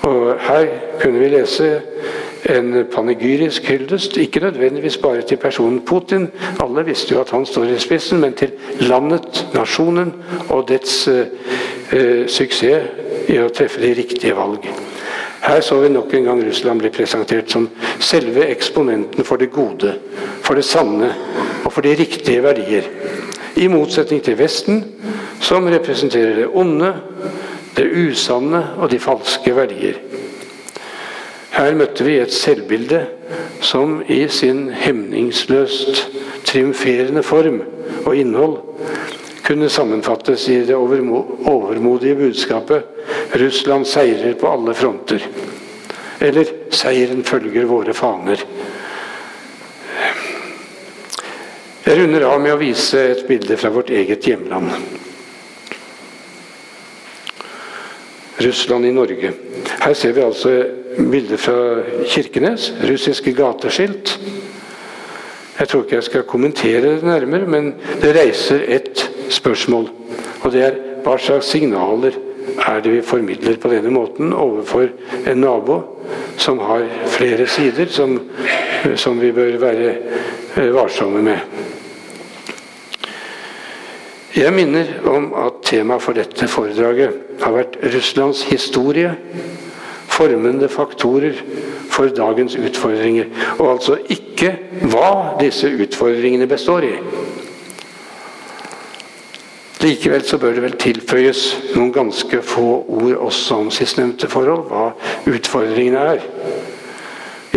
[0.02, 0.68] Og Her
[1.02, 1.82] kunne vi lese
[2.50, 6.30] en panegyrisk hyldest, ikke nødvendigvis bare til personen Putin.
[6.64, 10.14] Alle visste jo at han står i spissen, men til landet, nasjonen
[10.50, 11.26] og dets eh,
[11.92, 14.64] eh, suksess i å treffe de riktige valg.
[15.48, 17.70] Her så vi nok en gang Russland bli presentert som
[18.04, 19.94] selve eksponenten for det gode,
[20.44, 21.14] for det sanne
[21.64, 22.90] og for de riktige verdier.
[23.56, 24.84] I motsetning til Vesten,
[25.40, 26.92] som representerer det onde,
[27.78, 30.02] det usanne og de falske verdier.
[31.56, 33.06] Her møtte vi et selvbilde
[33.62, 36.10] som i sin hemningsløst
[36.46, 37.62] triumferende form
[38.06, 38.60] og innhold
[39.48, 42.84] kunne sammenfattes i det overmodige budskapet
[43.32, 45.28] 'Russland seirer på alle fronter'.
[46.20, 48.44] Eller 'Seieren følger våre faner'.
[51.86, 54.72] Jeg runder av med å vise et bilde fra vårt eget hjemland.
[58.38, 59.32] Russland i Norge.
[59.80, 60.52] Her ser vi altså
[60.98, 62.74] bilder fra Kirkenes.
[62.84, 64.20] Russiske gateskilt.
[65.60, 69.90] Jeg tror ikke jeg skal kommentere det nærmere, men det reiser ett spørsmål.
[70.42, 72.16] Og det er hva slags signaler
[72.68, 74.90] er det vi formidler på denne måten overfor
[75.28, 75.80] en nabo
[76.38, 78.20] som har flere sider som,
[78.96, 79.90] som vi bør være
[80.58, 81.38] eh, varsomme med.
[84.38, 89.16] Jeg minner om at temaet for dette foredraget har vært Russlands historie,
[90.18, 91.38] formende faktorer
[91.94, 94.56] for dagens utfordringer, og altså ikke
[94.90, 96.96] hva disse utfordringene består i.
[99.78, 101.42] Likevel så bør det vel tilføyes
[101.76, 104.90] noen ganske få ord også om sistnevnte forhold, hva
[105.30, 106.26] utfordringene er.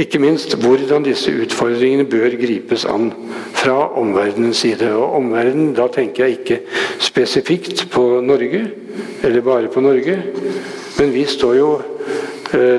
[0.00, 3.11] Ikke minst hvordan disse utfordringene bør gripes an
[3.56, 4.92] fra omverdenens side.
[4.94, 6.61] Og omverdenen, da tenker jeg ikke
[7.02, 8.62] spesifikt på Norge,
[9.24, 10.16] eller bare på Norge.
[10.98, 11.70] Men vi står jo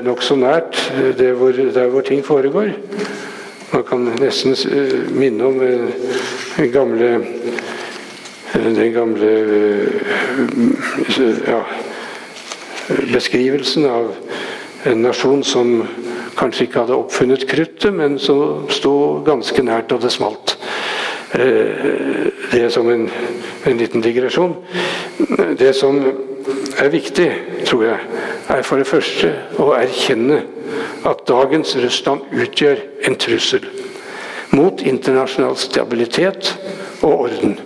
[0.04, 2.74] nokså nært det der hvor, der hvor ting foregår.
[3.72, 7.12] Man kan nesten eh, minne om den gamle
[8.52, 9.30] den gamle
[11.46, 11.62] ja,
[13.12, 14.10] beskrivelsen av
[14.84, 15.86] en nasjon som
[16.36, 20.56] kanskje ikke hadde oppfunnet kruttet, men som sto ganske nært da det smalt.
[21.32, 23.06] Det er som en,
[23.66, 24.56] en liten digresjon.
[25.58, 26.00] Det som
[26.76, 27.28] er viktig,
[27.68, 27.98] tror jeg,
[28.48, 29.32] er for det første
[29.62, 30.42] å erkjenne
[31.08, 33.66] at dagens Russland utgjør en trussel
[34.52, 36.52] mot internasjonal stabilitet
[37.02, 37.56] og orden.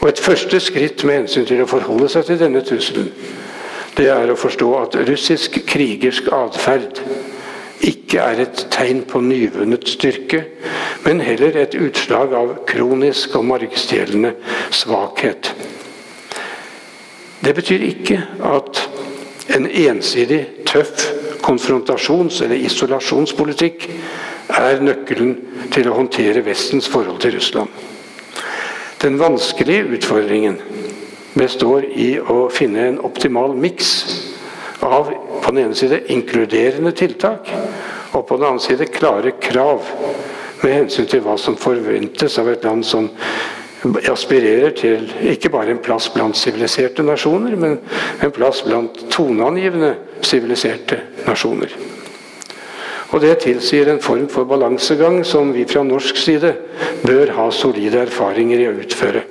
[0.00, 3.10] Og Et første skritt med hensyn til å forholde seg til denne trusselen,
[3.96, 7.00] det er å forstå at russisk krigersk atferd
[7.84, 10.44] ikke er et tegn på nyvunnet styrke,
[11.04, 14.34] men heller et utslag av kronisk og margstjelende
[14.72, 15.52] svakhet.
[17.40, 18.82] Det betyr ikke at
[19.56, 21.06] en ensidig, tøff
[21.42, 23.88] konfrontasjons- eller isolasjonspolitikk
[24.48, 25.36] er nøkkelen
[25.74, 27.68] til å håndtere Vestens forhold til Russland.
[29.00, 30.58] Den vanskelige utfordringen
[31.34, 33.92] består i å finne en optimal miks
[34.84, 37.48] av på den ene side inkluderende tiltak
[38.12, 39.86] og på den annen side klare krav
[40.60, 43.08] med hensyn til hva som forventes av et land som
[44.10, 47.78] aspirerer til ikke bare en plass blant siviliserte nasjoner, men
[48.22, 51.72] en plass blant toneangivende siviliserte nasjoner.
[53.10, 56.52] Og Det tilsier en form for balansegang som vi fra norsk side
[57.02, 59.24] bør ha solide erfaringer i å utføre.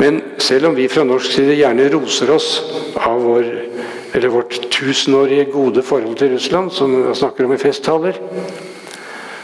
[0.00, 2.62] Men selv om vi fra norsk side gjerne roser oss
[2.96, 3.50] av vår,
[4.32, 8.16] vårt tusenårige gode forhold til Russland, som vi snakker om i festtaler,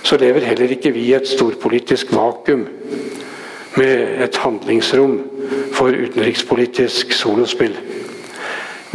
[0.03, 2.65] så lever heller ikke vi i et storpolitisk vakuum
[3.77, 5.19] med et handlingsrom
[5.77, 7.77] for utenrikspolitisk solospill.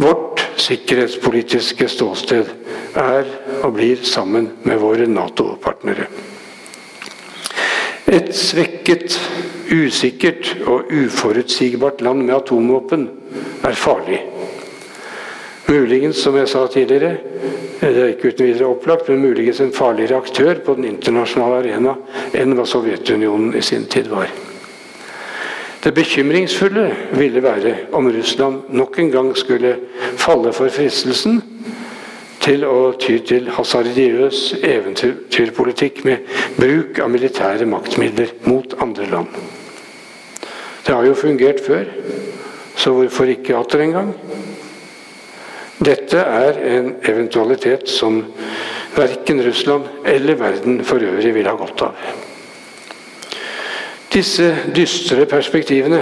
[0.01, 2.49] Vårt sikkerhetspolitiske ståsted
[2.97, 3.29] er
[3.61, 6.07] og blir sammen med våre Nato-partnere.
[8.11, 9.15] Et svekket,
[9.71, 13.07] usikkert og uforutsigbart land med atomvåpen
[13.63, 14.19] er farlig.
[15.69, 17.15] Muligens, som jeg sa tidligere,
[17.79, 21.95] det er ikke uten videre opplagt, men muligens en farligere aktør på den internasjonale arena
[22.35, 24.27] enn hva Sovjetunionen i sin tid var.
[25.83, 29.75] Det bekymringsfulle ville være om Russland nok en gang skulle
[30.17, 31.41] falle for fristelsen
[32.41, 39.33] til å ty til hasardiøs eventyrpolitikk med bruk av militære maktmidler mot andre land.
[40.85, 41.85] Det har jo fungert før,
[42.75, 44.15] så hvorfor ikke atter en gang?
[45.81, 48.21] Dette er en eventualitet som
[48.93, 52.11] verken Russland eller verden for øvrig vil ha godt av.
[54.11, 56.01] Disse dystre perspektivene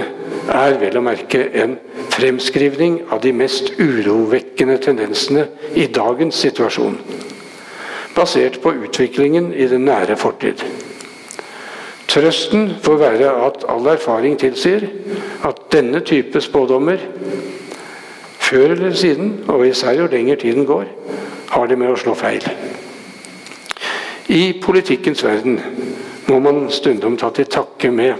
[0.50, 1.76] er vel å merke en
[2.10, 5.44] fremskrivning av de mest urovekkende tendensene
[5.78, 6.96] i dagens situasjon,
[8.16, 10.64] basert på utviklingen i den nære fortid.
[12.10, 14.88] Trøsten får være at all erfaring tilsier
[15.46, 16.98] at denne type spådommer
[18.42, 20.90] før eller siden, og især jo lenger tiden går,
[21.54, 22.42] har det med å slå feil.
[24.30, 25.60] I politikkens verden
[26.30, 28.14] må man stundom ta til takke med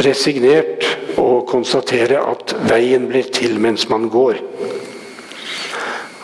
[0.00, 0.86] resignert
[1.20, 4.40] og konstatere at veien blir til mens man går.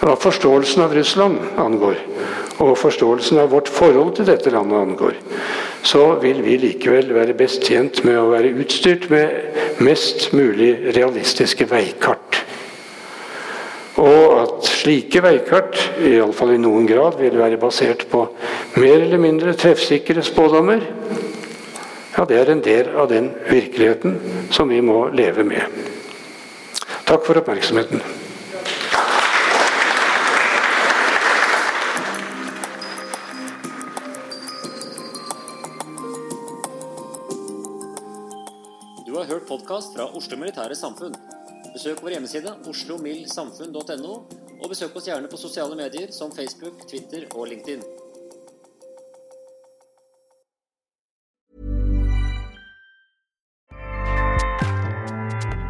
[0.01, 1.99] Hva forståelsen av Russland angår,
[2.63, 5.19] og forståelsen av vårt forhold til dette landet angår,
[5.87, 11.69] så vil vi likevel være best tjent med å være utstyrt med mest mulig realistiske
[11.71, 12.41] veikart.
[14.01, 18.27] Og at slike veikart, iallfall i noen grad, vil være basert på
[18.77, 20.83] mer eller mindre treffsikre spådommer,
[22.17, 24.19] ja, det er en del av den virkeligheten
[24.53, 25.65] som vi må leve med.
[27.09, 28.01] Takk for oppmerksomheten.
[39.07, 41.17] Du har hørt podkast fra Oslo Militære Samfunn.
[41.73, 44.17] Besøk vår hjemmeside oslomildsamfunn.no,
[44.57, 47.85] og besøk oss gjerne på sosiale medier som Facebook, Twitter og LinkedIn.